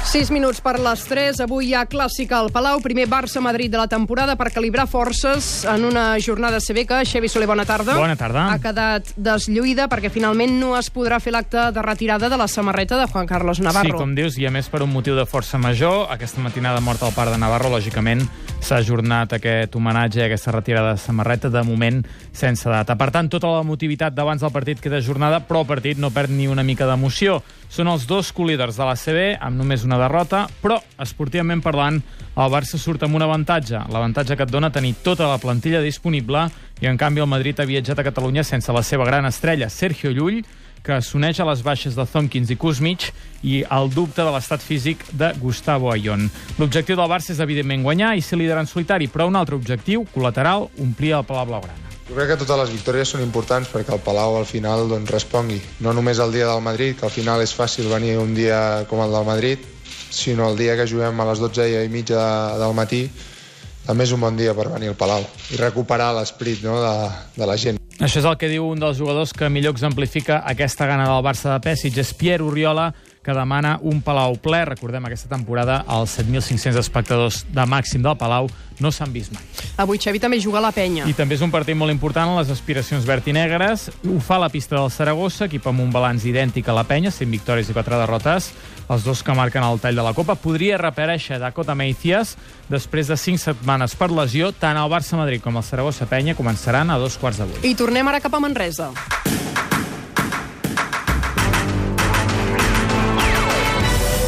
Sis 0.08 0.30
minuts 0.32 0.62
per 0.64 0.78
les 0.80 1.02
3. 1.04 1.42
Avui 1.44 1.66
hi 1.68 1.74
ha 1.76 1.82
clàssica 1.84 2.38
al 2.38 2.46
Palau. 2.48 2.78
Primer 2.80 3.04
Barça-Madrid 3.12 3.68
de 3.68 3.76
la 3.76 3.90
temporada 3.92 4.38
per 4.40 4.46
calibrar 4.54 4.86
forces 4.88 5.66
en 5.68 5.84
una 5.84 6.14
jornada 6.16 6.62
CB 6.64 6.86
que, 6.88 7.02
Xevi 7.04 7.28
Soler, 7.28 7.44
bona 7.50 7.66
tarda. 7.68 7.98
Bona 8.00 8.16
tarda. 8.16 8.46
Ha 8.54 8.56
quedat 8.62 9.10
deslluïda 9.20 9.84
perquè 9.92 10.08
finalment 10.08 10.56
no 10.62 10.72
es 10.78 10.88
podrà 10.88 11.18
fer 11.20 11.34
l'acte 11.36 11.66
de 11.76 11.84
retirada 11.84 12.32
de 12.32 12.38
la 12.40 12.48
samarreta 12.48 12.96
de 12.96 13.04
Juan 13.04 13.28
Carlos 13.28 13.60
Navarro. 13.60 13.98
Sí, 13.98 14.00
com 14.00 14.14
dius, 14.16 14.38
i 14.40 14.48
a 14.48 14.54
més 14.54 14.72
per 14.72 14.80
un 14.86 14.94
motiu 14.94 15.12
de 15.18 15.28
força 15.28 15.60
major. 15.60 16.06
Aquesta 16.08 16.40
matinada 16.40 16.80
mort 16.80 17.04
al 17.04 17.12
parc 17.12 17.36
de 17.36 17.42
Navarro, 17.44 17.68
lògicament, 17.76 18.24
s'ha 18.60 18.78
ajornat 18.82 19.32
aquest 19.36 19.74
homenatge, 19.76 20.22
aquesta 20.24 20.52
retirada 20.52 20.92
de 20.94 21.00
samarreta, 21.00 21.50
de 21.50 21.62
moment 21.64 22.02
sense 22.32 22.68
data. 22.68 22.96
Per 22.98 23.08
tant, 23.14 23.30
tota 23.30 23.50
la 23.52 23.64
motivitat 23.66 24.14
d'abans 24.14 24.42
del 24.42 24.52
partit 24.52 24.80
queda 24.82 24.98
ajornada, 24.98 25.40
però 25.40 25.62
el 25.62 25.70
partit 25.70 25.98
no 25.98 26.10
perd 26.14 26.34
ni 26.34 26.48
una 26.50 26.64
mica 26.66 26.86
d'emoció. 26.88 27.40
Són 27.68 27.88
els 27.88 28.06
dos 28.08 28.32
colíders 28.32 28.76
de 28.76 28.86
la 28.88 28.96
CB, 28.96 29.24
amb 29.40 29.60
només 29.60 29.84
una 29.84 29.98
derrota, 30.00 30.46
però, 30.62 30.80
esportivament 31.00 31.62
parlant, 31.64 32.00
el 32.36 32.52
Barça 32.52 32.78
surt 32.80 33.04
amb 33.04 33.18
un 33.18 33.26
avantatge. 33.26 33.82
L'avantatge 33.92 34.36
que 34.36 34.46
et 34.46 34.52
dona 34.52 34.72
tenir 34.74 34.94
tota 35.04 35.28
la 35.30 35.40
plantilla 35.42 35.82
disponible 35.84 36.48
i, 36.80 36.86
en 36.86 36.96
canvi, 37.00 37.24
el 37.24 37.30
Madrid 37.30 37.60
ha 37.60 37.68
viatjat 37.68 37.98
a 37.98 38.06
Catalunya 38.06 38.44
sense 38.46 38.72
la 38.72 38.84
seva 38.86 39.06
gran 39.08 39.26
estrella, 39.26 39.68
Sergio 39.68 40.12
Llull, 40.14 40.42
que 40.84 41.00
s'uneix 41.04 41.40
a 41.40 41.46
les 41.48 41.62
baixes 41.66 41.96
de 41.98 42.06
Thompkins 42.08 42.50
i 42.50 42.56
Kuzmich 42.56 43.10
i 43.42 43.62
al 43.68 43.90
dubte 43.92 44.24
de 44.24 44.32
l'estat 44.34 44.62
físic 44.64 45.04
de 45.12 45.32
Gustavo 45.40 45.92
Ayón. 45.92 46.28
L'objectiu 46.58 46.96
del 46.98 47.10
Barça 47.10 47.34
és, 47.34 47.42
evidentment, 47.44 47.84
guanyar 47.86 48.14
i 48.16 48.24
ser 48.24 48.38
líder 48.40 48.58
en 48.60 48.70
solitari, 48.70 49.10
però 49.12 49.28
un 49.28 49.38
altre 49.38 49.58
objectiu, 49.58 50.06
col·lateral, 50.14 50.68
omplir 50.82 51.14
el 51.18 51.26
Palau 51.28 51.46
Blaugrana. 51.52 51.88
Jo 52.08 52.16
crec 52.16 52.30
que 52.32 52.38
totes 52.40 52.56
les 52.62 52.70
victòries 52.72 53.10
són 53.12 53.20
importants 53.20 53.68
perquè 53.68 53.92
el 53.92 54.00
Palau 54.00 54.38
al 54.38 54.46
final 54.48 54.86
doncs, 54.88 55.10
respongui. 55.12 55.58
No 55.84 55.92
només 55.92 56.22
el 56.24 56.32
dia 56.32 56.46
del 56.48 56.62
Madrid, 56.64 56.96
que 56.96 57.04
al 57.04 57.12
final 57.12 57.42
és 57.44 57.52
fàcil 57.52 57.90
venir 57.92 58.16
un 58.16 58.32
dia 58.36 58.86
com 58.88 59.02
el 59.04 59.12
del 59.12 59.26
Madrid, 59.28 59.66
sinó 60.08 60.48
el 60.48 60.56
dia 60.56 60.76
que 60.76 60.88
juguem 60.88 61.20
a 61.20 61.26
les 61.28 61.42
12 61.44 61.68
i 61.84 61.90
mitja 61.92 62.22
del 62.56 62.72
matí, 62.72 63.02
també 63.84 64.04
és 64.04 64.12
un 64.12 64.24
bon 64.24 64.36
dia 64.36 64.56
per 64.56 64.70
venir 64.72 64.90
al 64.92 64.96
Palau 65.00 65.24
i 65.52 65.60
recuperar 65.60 66.14
l'esperit 66.16 66.64
no, 66.64 66.80
de, 66.80 66.94
de 67.36 67.48
la 67.48 67.56
gent. 67.60 67.78
Això 67.98 68.20
és 68.20 68.26
el 68.30 68.36
que 68.38 68.46
diu 68.46 68.62
un 68.62 68.78
dels 68.78 68.94
jugadors 69.00 69.32
que 69.34 69.48
millor 69.50 69.72
exemplifica 69.74 70.36
aquesta 70.46 70.86
gana 70.86 71.08
del 71.08 71.24
Barça 71.26 71.50
de 71.50 71.58
Pessic, 71.64 71.96
és 71.98 72.12
Pierre 72.14 72.46
Oriola, 72.46 72.92
que 73.28 73.36
demana 73.36 73.76
un 73.84 74.00
Palau 74.00 74.38
ple. 74.40 74.62
Recordem, 74.64 75.04
aquesta 75.04 75.28
temporada 75.28 75.82
els 75.92 76.14
7.500 76.16 76.78
espectadors 76.80 77.42
de 77.52 77.66
màxim 77.68 78.00
del 78.00 78.16
Palau 78.16 78.48
no 78.80 78.92
s'han 78.94 79.12
vist 79.12 79.34
mai. 79.34 79.42
Avui 79.82 80.00
Xavi 80.00 80.20
també 80.22 80.38
juga 80.40 80.62
a 80.62 80.64
la 80.64 80.70
penya. 80.72 81.04
I 81.04 81.12
també 81.18 81.36
és 81.36 81.42
un 81.44 81.52
partit 81.52 81.76
molt 81.76 81.92
important 81.92 82.32
en 82.32 82.38
les 82.38 82.48
aspiracions 82.54 83.04
verd 83.04 83.28
i 83.28 83.34
negres. 83.36 83.90
Ho 84.08 84.16
fa 84.24 84.38
la 84.40 84.48
pista 84.48 84.78
del 84.78 84.88
Saragossa, 84.94 85.44
equip 85.44 85.66
amb 85.68 85.84
un 85.84 85.92
balanç 85.92 86.24
idèntic 86.30 86.70
a 86.70 86.76
la 86.78 86.86
penya, 86.88 87.12
5 87.12 87.28
victòries 87.34 87.68
i 87.68 87.76
4 87.76 88.00
derrotes. 88.00 88.52
Els 88.88 89.04
dos 89.04 89.20
que 89.22 89.36
marquen 89.36 89.66
el 89.66 89.82
tall 89.82 89.98
de 89.98 90.06
la 90.06 90.14
Copa. 90.16 90.38
Podria 90.40 90.78
reaparèixer 90.80 91.36
Dakota 91.42 91.76
Meicias 91.76 92.38
després 92.72 93.12
de 93.12 93.18
5 93.20 93.44
setmanes 93.44 93.92
per 93.98 94.08
lesió. 94.08 94.54
Tant 94.56 94.80
el 94.80 94.88
Barça-Madrid 94.88 95.44
com 95.44 95.60
el 95.60 95.66
Saragossa-Penya 95.68 96.38
començaran 96.38 96.88
a 96.88 96.96
dos 96.96 97.20
quarts 97.20 97.42
de 97.42 97.50
vuit. 97.50 97.68
I 97.68 97.76
tornem 97.76 98.08
ara 98.08 98.24
cap 98.24 98.32
a 98.32 98.40
Manresa. 98.40 98.94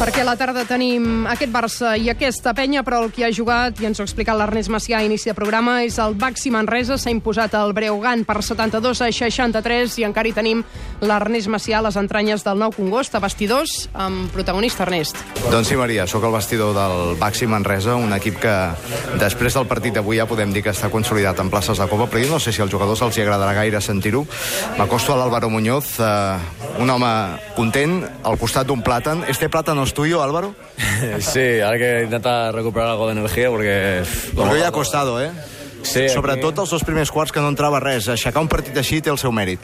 Perquè 0.01 0.23
a 0.23 0.25
la 0.25 0.33
tarda 0.33 0.63
tenim 0.65 1.27
aquest 1.29 1.51
Barça 1.53 1.91
i 1.93 2.07
aquesta 2.09 2.55
penya, 2.57 2.81
però 2.81 3.03
el 3.03 3.11
que 3.13 3.21
ha 3.21 3.29
jugat, 3.29 3.77
i 3.77 3.85
ens 3.85 3.99
ho 3.99 4.01
ha 4.01 4.07
explicat 4.07 4.33
l'Ernest 4.33 4.71
Macià 4.73 4.97
a 4.97 5.05
inici 5.05 5.29
de 5.29 5.35
programa, 5.37 5.75
és 5.85 5.99
el 6.01 6.15
Baxi 6.17 6.49
Manresa. 6.49 6.95
S'ha 6.97 7.11
imposat 7.13 7.53
el 7.59 7.69
Breugan 7.77 8.23
per 8.25 8.39
72 8.41 8.97
a 8.97 9.11
63 9.13 9.99
i 10.01 10.05
encara 10.07 10.25
hi 10.25 10.33
tenim 10.33 10.63
l'Ernest 11.05 11.51
Macià 11.53 11.77
a 11.77 11.85
les 11.85 11.99
entranyes 12.01 12.41
del 12.41 12.57
nou 12.57 12.73
Congost, 12.73 13.13
a 13.13 13.21
vestidors, 13.21 13.75
amb 13.93 14.33
protagonista 14.33 14.87
Ernest. 14.87 15.21
Doncs 15.51 15.69
sí, 15.69 15.77
Maria, 15.77 16.07
sóc 16.09 16.25
el 16.25 16.33
vestidor 16.33 16.73
del 16.73 17.13
Baxi 17.21 17.45
Manresa, 17.45 17.93
un 17.93 18.17
equip 18.17 18.41
que 18.41 18.55
després 19.21 19.59
del 19.59 19.69
partit 19.69 19.93
d'avui 19.99 20.17
ja 20.17 20.25
podem 20.25 20.49
dir 20.49 20.65
que 20.65 20.73
està 20.73 20.89
consolidat 20.89 21.45
en 21.45 21.53
places 21.53 21.77
de 21.77 21.89
Copa, 21.93 22.09
però 22.09 22.25
jo 22.25 22.33
no 22.33 22.41
sé 22.41 22.49
si 22.49 22.65
als 22.65 22.73
jugadors 22.73 23.05
els 23.05 23.21
hi 23.21 23.27
agradarà 23.27 23.53
gaire 23.59 23.85
sentir-ho. 23.85 24.25
M'acosto 24.81 25.13
a 25.13 25.21
l'Álvaro 25.21 25.53
Muñoz, 25.53 25.93
eh, 26.01 26.81
un 26.81 26.89
home 26.89 27.13
content, 27.53 27.99
al 28.25 28.41
costat 28.41 28.65
d'un 28.65 28.81
plàtan. 28.81 29.27
Este 29.29 29.45
plàtan 29.45 29.77
es 29.91 29.93
tuyo, 29.93 30.23
Álvaro? 30.23 30.55
Sí, 31.19 31.39
hay 31.39 31.77
que 31.79 32.01
intentar 32.03 32.53
recuperar 32.55 32.89
algo 32.89 33.07
de 33.07 33.13
energía 33.13 33.49
porque... 33.49 34.01
Porque 34.35 34.53
hoy 34.55 34.61
ha 34.61 34.71
costado, 34.71 35.21
¿eh? 35.21 35.31
Sí, 35.83 36.07
Sobretot 36.13 36.59
els 36.61 36.69
dos 36.69 36.83
primers 36.85 37.09
quarts 37.09 37.31
que 37.33 37.41
no 37.41 37.49
entrava 37.49 37.79
res. 37.81 38.05
Aixecar 38.07 38.37
un 38.43 38.47
partit 38.47 38.75
així 38.77 38.99
té 39.01 39.09
el 39.09 39.17
seu 39.17 39.31
mèrit. 39.33 39.57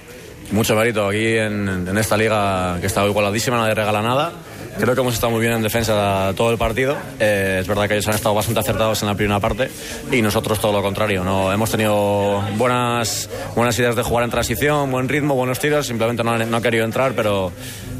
Mucho 0.49 0.73
mérito 0.75 1.03
aquí 1.05 1.35
en, 1.37 1.85
en 1.85 1.97
esta 1.99 2.17
liga 2.17 2.77
que 2.81 2.87
está 2.89 3.05
igualadísima, 3.05 3.59
nadie 3.61 3.75
regala 3.77 4.01
nada. 4.01 4.31
Creo 4.79 4.95
que 4.95 5.01
hemos 5.01 5.13
estado 5.13 5.29
muy 5.31 5.41
bien 5.41 5.53
en 5.53 5.61
defensa 5.61 6.33
todo 6.35 6.49
el 6.51 6.57
partido. 6.57 6.97
Eh, 7.19 7.59
es 7.61 7.67
verdad 7.67 7.87
que 7.87 7.93
ellos 7.95 8.07
han 8.07 8.15
estado 8.15 8.33
bastante 8.33 8.61
acertados 8.61 9.01
en 9.03 9.09
la 9.09 9.13
primera 9.15 9.39
parte 9.39 9.69
y 10.11 10.21
nosotros 10.23 10.59
todo 10.59 10.73
lo 10.73 10.81
contrario. 10.81 11.23
No 11.23 11.53
hemos 11.53 11.69
tenido 11.69 12.41
buenas 12.57 13.29
buenas 13.55 13.77
ideas 13.77 13.95
de 13.95 14.01
jugar 14.01 14.23
en 14.25 14.31
transición, 14.31 14.89
buen 14.89 15.07
ritmo, 15.07 15.35
buenos 15.35 15.59
tiros. 15.59 15.85
Simplemente 15.85 16.23
no, 16.23 16.31
han- 16.33 16.49
no 16.49 16.57
ha 16.57 16.61
querido 16.61 16.83
entrar, 16.85 17.13
pero 17.13 17.51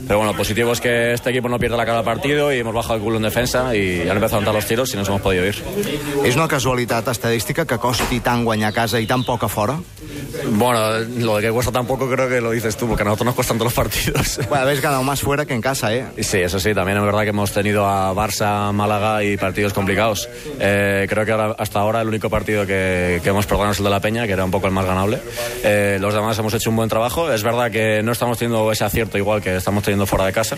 pero 0.08 0.20
bueno, 0.20 0.34
positivo 0.36 0.72
es 0.72 0.80
que 0.80 1.14
este 1.14 1.30
equipo 1.30 1.50
no 1.50 1.60
pierde 1.60 1.76
la 1.76 1.86
cara 1.86 2.00
al 2.00 2.06
partido 2.06 2.54
y 2.54 2.60
hemos 2.60 2.74
bajado 2.74 2.96
el 2.96 3.02
culo 3.02 3.18
en 3.18 3.24
defensa 3.24 3.76
y 3.76 4.02
han 4.02 4.16
empezado 4.16 4.38
a 4.38 4.40
entrar 4.40 4.56
los 4.56 4.66
tiros 4.66 4.94
y 4.94 4.98
nos 4.98 5.08
hemos 5.10 5.22
podido 5.22 5.46
ir. 5.46 5.56
És 6.24 6.36
una 6.36 6.48
casualitat 6.48 7.08
estadística 7.12 7.66
que 7.68 7.78
costi 7.78 8.22
tant 8.24 8.46
guanyar 8.48 8.72
a 8.72 8.76
casa 8.76 9.02
i 9.04 9.08
tan 9.08 9.24
poc 9.28 9.44
a 9.44 9.50
fora? 9.52 9.78
Bueno, 10.52 11.00
lo 11.20 11.38
de 11.38 11.42
que 11.44 11.52
cuesta 11.52 11.72
tampoco 11.72 12.10
creo 12.10 12.28
que 12.30 12.42
lo 12.42 12.52
dices 12.52 12.76
tú, 12.78 12.88
porque 12.88 13.04
a 13.04 13.06
nosotros 13.06 13.26
nos 13.28 13.36
cuestan 13.36 13.58
todos 13.58 13.74
los 13.74 13.74
partidos. 13.74 14.40
Bueno, 14.50 14.64
habéis 14.64 14.82
ganado 14.82 15.04
más 15.04 15.22
fuera 15.22 15.46
que 15.46 15.54
en 15.54 15.62
casa, 15.62 15.94
¿eh? 15.94 16.06
Sí, 16.22 16.38
eso 16.40 16.60
sí, 16.60 16.74
también 16.74 16.98
es 16.98 17.04
verdad 17.04 17.24
que 17.24 17.30
hemos 17.30 17.52
tenido 17.52 17.86
a 17.86 18.14
Barça, 18.14 18.72
Málaga 18.72 19.24
y 19.24 19.36
partidos 19.38 19.74
complicados. 19.74 20.30
Eh, 20.60 21.06
creo 21.10 21.26
que 21.26 21.32
ahora- 21.32 21.56
hasta 21.58 21.80
ahora 21.80 22.02
el 22.02 22.08
único 22.08 22.30
partido 22.30 22.66
que, 22.66 23.20
que 23.24 23.30
hemos 23.30 23.46
perdido 23.46 23.72
es 23.72 23.78
el 23.80 23.84
de 23.84 23.90
la 23.90 24.00
Peña, 24.00 24.26
que 24.26 24.34
era 24.34 24.46
un 24.46 24.52
poco 24.52 24.68
el 24.68 24.74
más 24.74 24.86
ganable. 24.86 25.20
Eh, 25.64 25.98
los 26.00 26.14
demás 26.14 26.38
hemos 26.40 26.54
hecho 26.54 26.70
un 26.70 26.76
buen 26.78 26.90
trabajo. 26.90 27.32
Es 27.32 27.44
verdad 27.44 27.70
que 27.72 28.02
no 28.04 28.12
estamos 28.12 28.38
teniendo 28.38 28.72
ese 28.72 28.84
acierto 28.86 29.18
igual 29.18 29.42
que 29.42 29.58
estamos 29.58 29.84
teniendo 29.84 30.06
fuera 30.06 30.26
de 30.26 30.34
casa, 30.34 30.56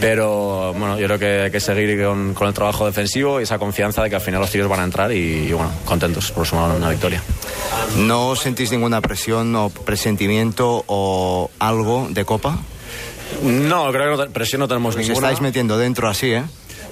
pero 0.00 0.72
bueno, 0.74 0.98
yo 0.98 1.06
creo 1.06 1.18
que 1.18 1.40
hay 1.44 1.50
que 1.50 1.60
seguir 1.60 2.02
con, 2.04 2.34
con 2.34 2.48
el 2.48 2.54
trabajo 2.54 2.86
defensivo 2.86 3.40
y 3.40 3.44
esa 3.44 3.58
confianza 3.58 4.02
de 4.02 4.10
que 4.10 4.16
al 4.16 4.22
final 4.22 4.40
los 4.40 4.50
tiros 4.50 4.68
van 4.68 4.80
a 4.80 4.84
entrar 4.84 5.12
y, 5.12 5.16
y 5.48 5.52
bueno, 5.52 5.70
contentos 5.84 6.30
por 6.32 6.46
sumar 6.46 6.70
una 6.76 6.90
victoria. 6.90 7.22
¿No 7.96 8.34
sentís 8.36 8.70
ninguna 8.70 9.00
presión 9.00 9.54
o 9.56 9.70
presentimiento 9.70 10.84
o 10.86 11.50
algo 11.58 12.08
de 12.10 12.24
Copa? 12.24 12.58
No, 13.42 13.90
creo 13.92 14.16
que 14.16 14.26
no 14.26 14.32
presión 14.32 14.60
no 14.60 14.68
tenemos 14.68 14.94
Os 14.94 15.00
ninguna. 15.00 15.14
estáis 15.28 15.40
metiendo 15.40 15.78
dentro 15.78 16.08
así, 16.08 16.32
¿eh? 16.32 16.44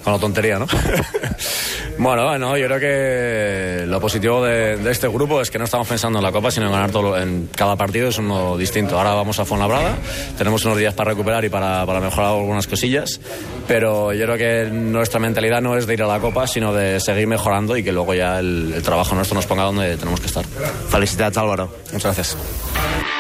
Con 0.04 0.12
la 0.12 0.18
tontería, 0.18 0.58
¿no? 0.58 0.66
bueno, 1.98 2.26
bueno, 2.26 2.56
yo 2.56 2.66
creo 2.66 2.80
que 2.80 3.86
lo 3.86 4.00
positivo 4.00 4.44
de, 4.44 4.76
de 4.76 4.90
este 4.90 5.08
grupo 5.08 5.40
es 5.40 5.50
que 5.50 5.58
no 5.58 5.64
estamos 5.64 5.88
pensando 5.88 6.18
en 6.18 6.24
la 6.24 6.32
Copa, 6.32 6.50
sino 6.50 6.66
en 6.66 6.72
ganar 6.72 6.90
todo. 6.90 7.18
En 7.18 7.48
cada 7.54 7.76
partido 7.76 8.08
es 8.08 8.18
uno 8.18 8.56
distinto. 8.56 8.96
Ahora 8.96 9.14
vamos 9.14 9.38
a 9.38 9.44
Fuenlabrada, 9.44 9.96
tenemos 10.36 10.64
unos 10.64 10.78
días 10.78 10.94
para 10.94 11.10
recuperar 11.10 11.44
y 11.44 11.48
para, 11.48 11.84
para 11.86 12.00
mejorar 12.00 12.30
algunas 12.30 12.66
cosillas, 12.66 13.20
pero 13.68 14.12
yo 14.12 14.24
creo 14.24 14.38
que 14.38 14.70
nuestra 14.70 15.20
mentalidad 15.20 15.60
no 15.60 15.76
es 15.76 15.86
de 15.86 15.94
ir 15.94 16.02
a 16.02 16.06
la 16.06 16.18
Copa, 16.18 16.46
sino 16.46 16.72
de 16.72 17.00
seguir 17.00 17.26
mejorando 17.26 17.76
y 17.76 17.82
que 17.82 17.92
luego 17.92 18.14
ya 18.14 18.38
el, 18.38 18.72
el 18.74 18.82
trabajo 18.82 19.14
nuestro 19.14 19.34
nos 19.34 19.46
ponga 19.46 19.64
donde 19.64 19.96
tenemos 19.96 20.20
que 20.20 20.26
estar. 20.26 20.44
Felicidades, 20.88 21.36
Álvaro. 21.36 21.72
Muchas 21.92 22.16
gracias. 22.16 23.11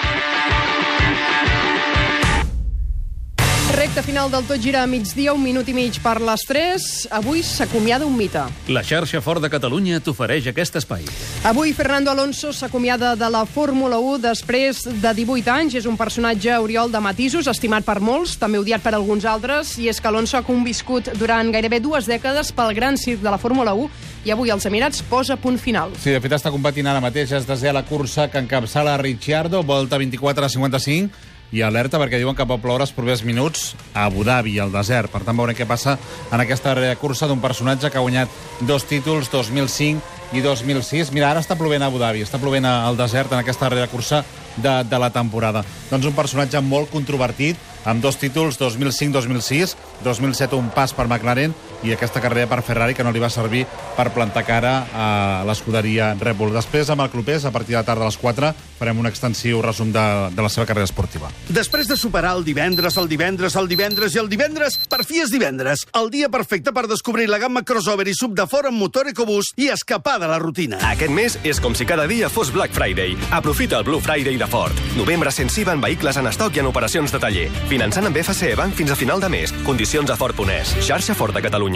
Recte 4.02 4.18
final 4.18 4.30
del 4.32 4.44
Tot 4.48 4.58
Gira 4.58 4.82
a 4.82 4.86
migdia, 4.86 5.32
un 5.32 5.42
minut 5.44 5.68
i 5.70 5.72
mig 5.72 6.00
per 6.02 6.16
les 6.18 6.42
3. 6.48 6.84
Avui 7.14 7.38
s'acomiada 7.46 8.02
un 8.04 8.16
mite. 8.18 8.40
La 8.66 8.82
xarxa 8.82 9.20
Fort 9.22 9.38
de 9.44 9.50
Catalunya 9.50 10.00
t'ofereix 10.02 10.48
aquest 10.50 10.74
espai. 10.80 11.04
Avui 11.46 11.70
Fernando 11.72 12.10
Alonso 12.10 12.50
s'acomiada 12.52 13.14
de 13.14 13.28
la 13.30 13.44
Fórmula 13.46 14.00
1 14.02 14.18
després 14.24 14.82
de 14.90 15.14
18 15.14 15.52
anys. 15.54 15.76
És 15.78 15.86
un 15.86 15.96
personatge 15.96 16.56
oriol 16.58 16.90
de 16.90 16.98
matisos, 16.98 17.46
estimat 17.46 17.86
per 17.86 18.00
molts, 18.02 18.34
també 18.42 18.58
odiat 18.58 18.82
per 18.82 18.96
alguns 18.96 19.24
altres, 19.24 19.76
i 19.78 19.86
és 19.86 20.00
que 20.00 20.10
Alonso 20.10 20.36
ha 20.36 20.42
conviscut 20.42 21.12
durant 21.20 21.54
gairebé 21.54 21.78
dues 21.78 22.10
dècades 22.10 22.50
pel 22.50 22.74
gran 22.74 22.98
circ 22.98 23.22
de 23.22 23.30
la 23.30 23.38
Fórmula 23.38 23.76
1 23.78 23.90
i 24.26 24.34
avui 24.34 24.50
els 24.50 24.66
Emirats 24.66 25.02
posa 25.06 25.36
punt 25.36 25.60
final. 25.62 25.94
Sí, 26.02 26.10
de 26.10 26.20
fet 26.22 26.34
està 26.34 26.50
competint 26.50 26.90
ara 26.90 27.00
mateix, 27.02 27.30
es 27.38 27.46
desea 27.46 27.72
la 27.72 27.86
cursa 27.86 28.26
que 28.30 28.42
encapçala 28.42 28.98
Ricciardo, 28.98 29.62
volta 29.62 29.98
24 29.98 30.46
a 30.46 30.50
55, 30.50 31.30
i 31.52 31.62
alerta 31.62 32.00
perquè 32.00 32.18
diuen 32.20 32.36
que 32.36 32.46
pot 32.48 32.60
ploure 32.62 32.86
els 32.86 32.94
propers 32.96 33.22
minuts 33.28 33.72
a 33.92 34.06
Abu 34.08 34.24
Dhabi, 34.24 34.56
al 34.58 34.72
desert. 34.72 35.12
Per 35.12 35.22
tant, 35.24 35.36
veurem 35.36 35.56
què 35.56 35.68
passa 35.68 35.98
en 36.32 36.40
aquesta 36.40 36.74
cursa 37.00 37.28
d'un 37.28 37.42
personatge 37.44 37.90
que 37.90 38.00
ha 38.00 38.04
guanyat 38.04 38.32
dos 38.68 38.88
títols, 38.88 39.30
2005 39.30 40.20
i 40.32 40.40
2006. 40.40 41.12
Mira, 41.12 41.30
ara 41.30 41.42
està 41.44 41.56
plovent 41.60 41.84
a 41.84 41.90
Abu 41.92 42.00
Dhabi, 42.00 42.24
està 42.24 42.40
plovent 42.40 42.66
al 42.66 42.96
desert 42.96 43.32
en 43.32 43.42
aquesta 43.42 43.68
darrera 43.68 43.90
cursa 43.92 44.22
de, 44.56 44.72
de 44.88 44.98
la 44.98 45.12
temporada. 45.12 45.64
Doncs 45.90 46.08
un 46.08 46.16
personatge 46.16 46.60
molt 46.64 46.90
controvertit, 46.92 47.60
amb 47.84 48.02
dos 48.02 48.16
títols, 48.16 48.58
2005-2006, 48.60 49.76
2007 50.04 50.56
un 50.56 50.72
pas 50.72 50.94
per 50.96 51.08
McLaren 51.08 51.54
i 51.82 51.92
aquesta 51.92 52.20
carrera 52.22 52.48
per 52.50 52.62
Ferrari 52.62 52.94
que 52.94 53.04
no 53.04 53.12
li 53.12 53.22
va 53.22 53.30
servir 53.32 53.64
per 53.96 54.10
plantar 54.14 54.44
cara 54.46 54.72
a 54.94 55.08
l'escuderia 55.46 56.12
Red 56.20 56.36
Bull. 56.38 56.54
Després, 56.54 56.90
amb 56.90 57.04
el 57.04 57.10
Clubés, 57.12 57.44
a 57.44 57.52
partir 57.52 57.74
de 57.74 57.80
la 57.80 57.86
tarda 57.86 58.06
a 58.06 58.10
les 58.10 58.18
4, 58.18 58.52
farem 58.78 58.98
un 58.98 59.08
extensiu 59.10 59.62
resum 59.62 59.92
de, 59.94 60.04
de 60.34 60.42
la 60.42 60.50
seva 60.52 60.66
carrera 60.66 60.88
esportiva. 60.88 61.30
Després 61.48 61.88
de 61.90 61.96
superar 61.98 62.34
el 62.36 62.44
divendres, 62.46 62.96
el 62.98 63.08
divendres, 63.10 63.56
el 63.56 63.68
divendres 63.70 64.16
i 64.16 64.22
el 64.22 64.30
divendres, 64.32 64.78
per 64.90 65.02
fi 65.08 65.22
és 65.22 65.32
divendres. 65.32 65.86
El 65.98 66.10
dia 66.14 66.30
perfecte 66.32 66.72
per 66.74 66.86
descobrir 66.90 67.28
la 67.30 67.40
gamma 67.42 67.64
crossover 67.66 68.08
i 68.10 68.16
sub 68.16 68.36
de 68.38 68.46
fora 68.50 68.72
amb 68.72 68.80
motor 68.82 69.10
EcoBoost 69.12 69.58
i 69.60 69.68
escapar 69.74 70.18
de 70.22 70.30
la 70.30 70.40
rutina. 70.42 70.80
Aquest 70.92 71.14
mes 71.14 71.38
és 71.44 71.60
com 71.62 71.76
si 71.78 71.86
cada 71.88 72.06
dia 72.10 72.30
fos 72.32 72.52
Black 72.54 72.74
Friday. 72.76 73.16
Aprofita 73.30 73.78
el 73.78 73.86
Blue 73.88 74.02
Friday 74.02 74.38
de 74.38 74.46
Ford. 74.46 74.78
Novembre 74.96 75.32
sensiva 75.32 75.74
en 75.76 75.82
vehicles 75.82 76.18
en 76.18 76.30
estoc 76.30 76.56
i 76.56 76.62
en 76.62 76.70
operacions 76.70 77.12
de 77.12 77.22
taller. 77.22 77.48
Finançant 77.70 78.08
amb 78.08 78.18
FCE 78.22 78.54
Bank 78.58 78.78
fins 78.78 78.94
a 78.94 78.98
final 78.98 79.22
de 79.22 79.30
mes. 79.32 79.54
Condicions 79.66 80.10
a 80.10 80.18
Ford.es. 80.18 80.76
Xarxa 80.82 81.16
Ford 81.18 81.34
de 81.36 81.42
Catalunya. 81.44 81.71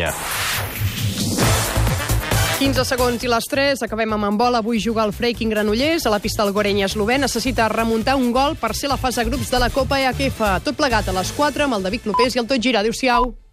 15 2.59 2.85
segons 2.89 3.21
i 3.21 3.29
les 3.29 3.49
3, 3.53 3.83
acabem 3.85 4.13
amb 4.17 4.25
handbol. 4.31 4.57
Avui 4.57 4.81
juga 4.81 5.05
el 5.05 5.13
Freiking 5.13 5.53
Granollers 5.53 6.07
a 6.07 6.11
la 6.11 6.21
pista 6.25 6.45
del 6.45 6.55
Goreny 6.57 6.83
Eslové. 6.87 7.19
Necessita 7.21 7.69
remuntar 7.69 8.17
un 8.17 8.33
gol 8.33 8.57
per 8.57 8.75
ser 8.75 8.89
la 8.89 8.97
fase 8.97 9.25
grups 9.29 9.51
de 9.53 9.61
la 9.61 9.69
Copa 9.71 10.01
EHF. 10.01 10.41
Tot 10.65 10.77
plegat 10.77 11.09
a 11.09 11.17
les 11.21 11.33
4 11.37 11.69
amb 11.69 11.77
el 11.77 11.85
David 11.85 12.09
Clopés 12.09 12.37
i 12.37 12.41
el 12.41 12.49
Tot 12.49 12.63
Gira. 12.63 12.81
Adéu-siau. 12.81 13.46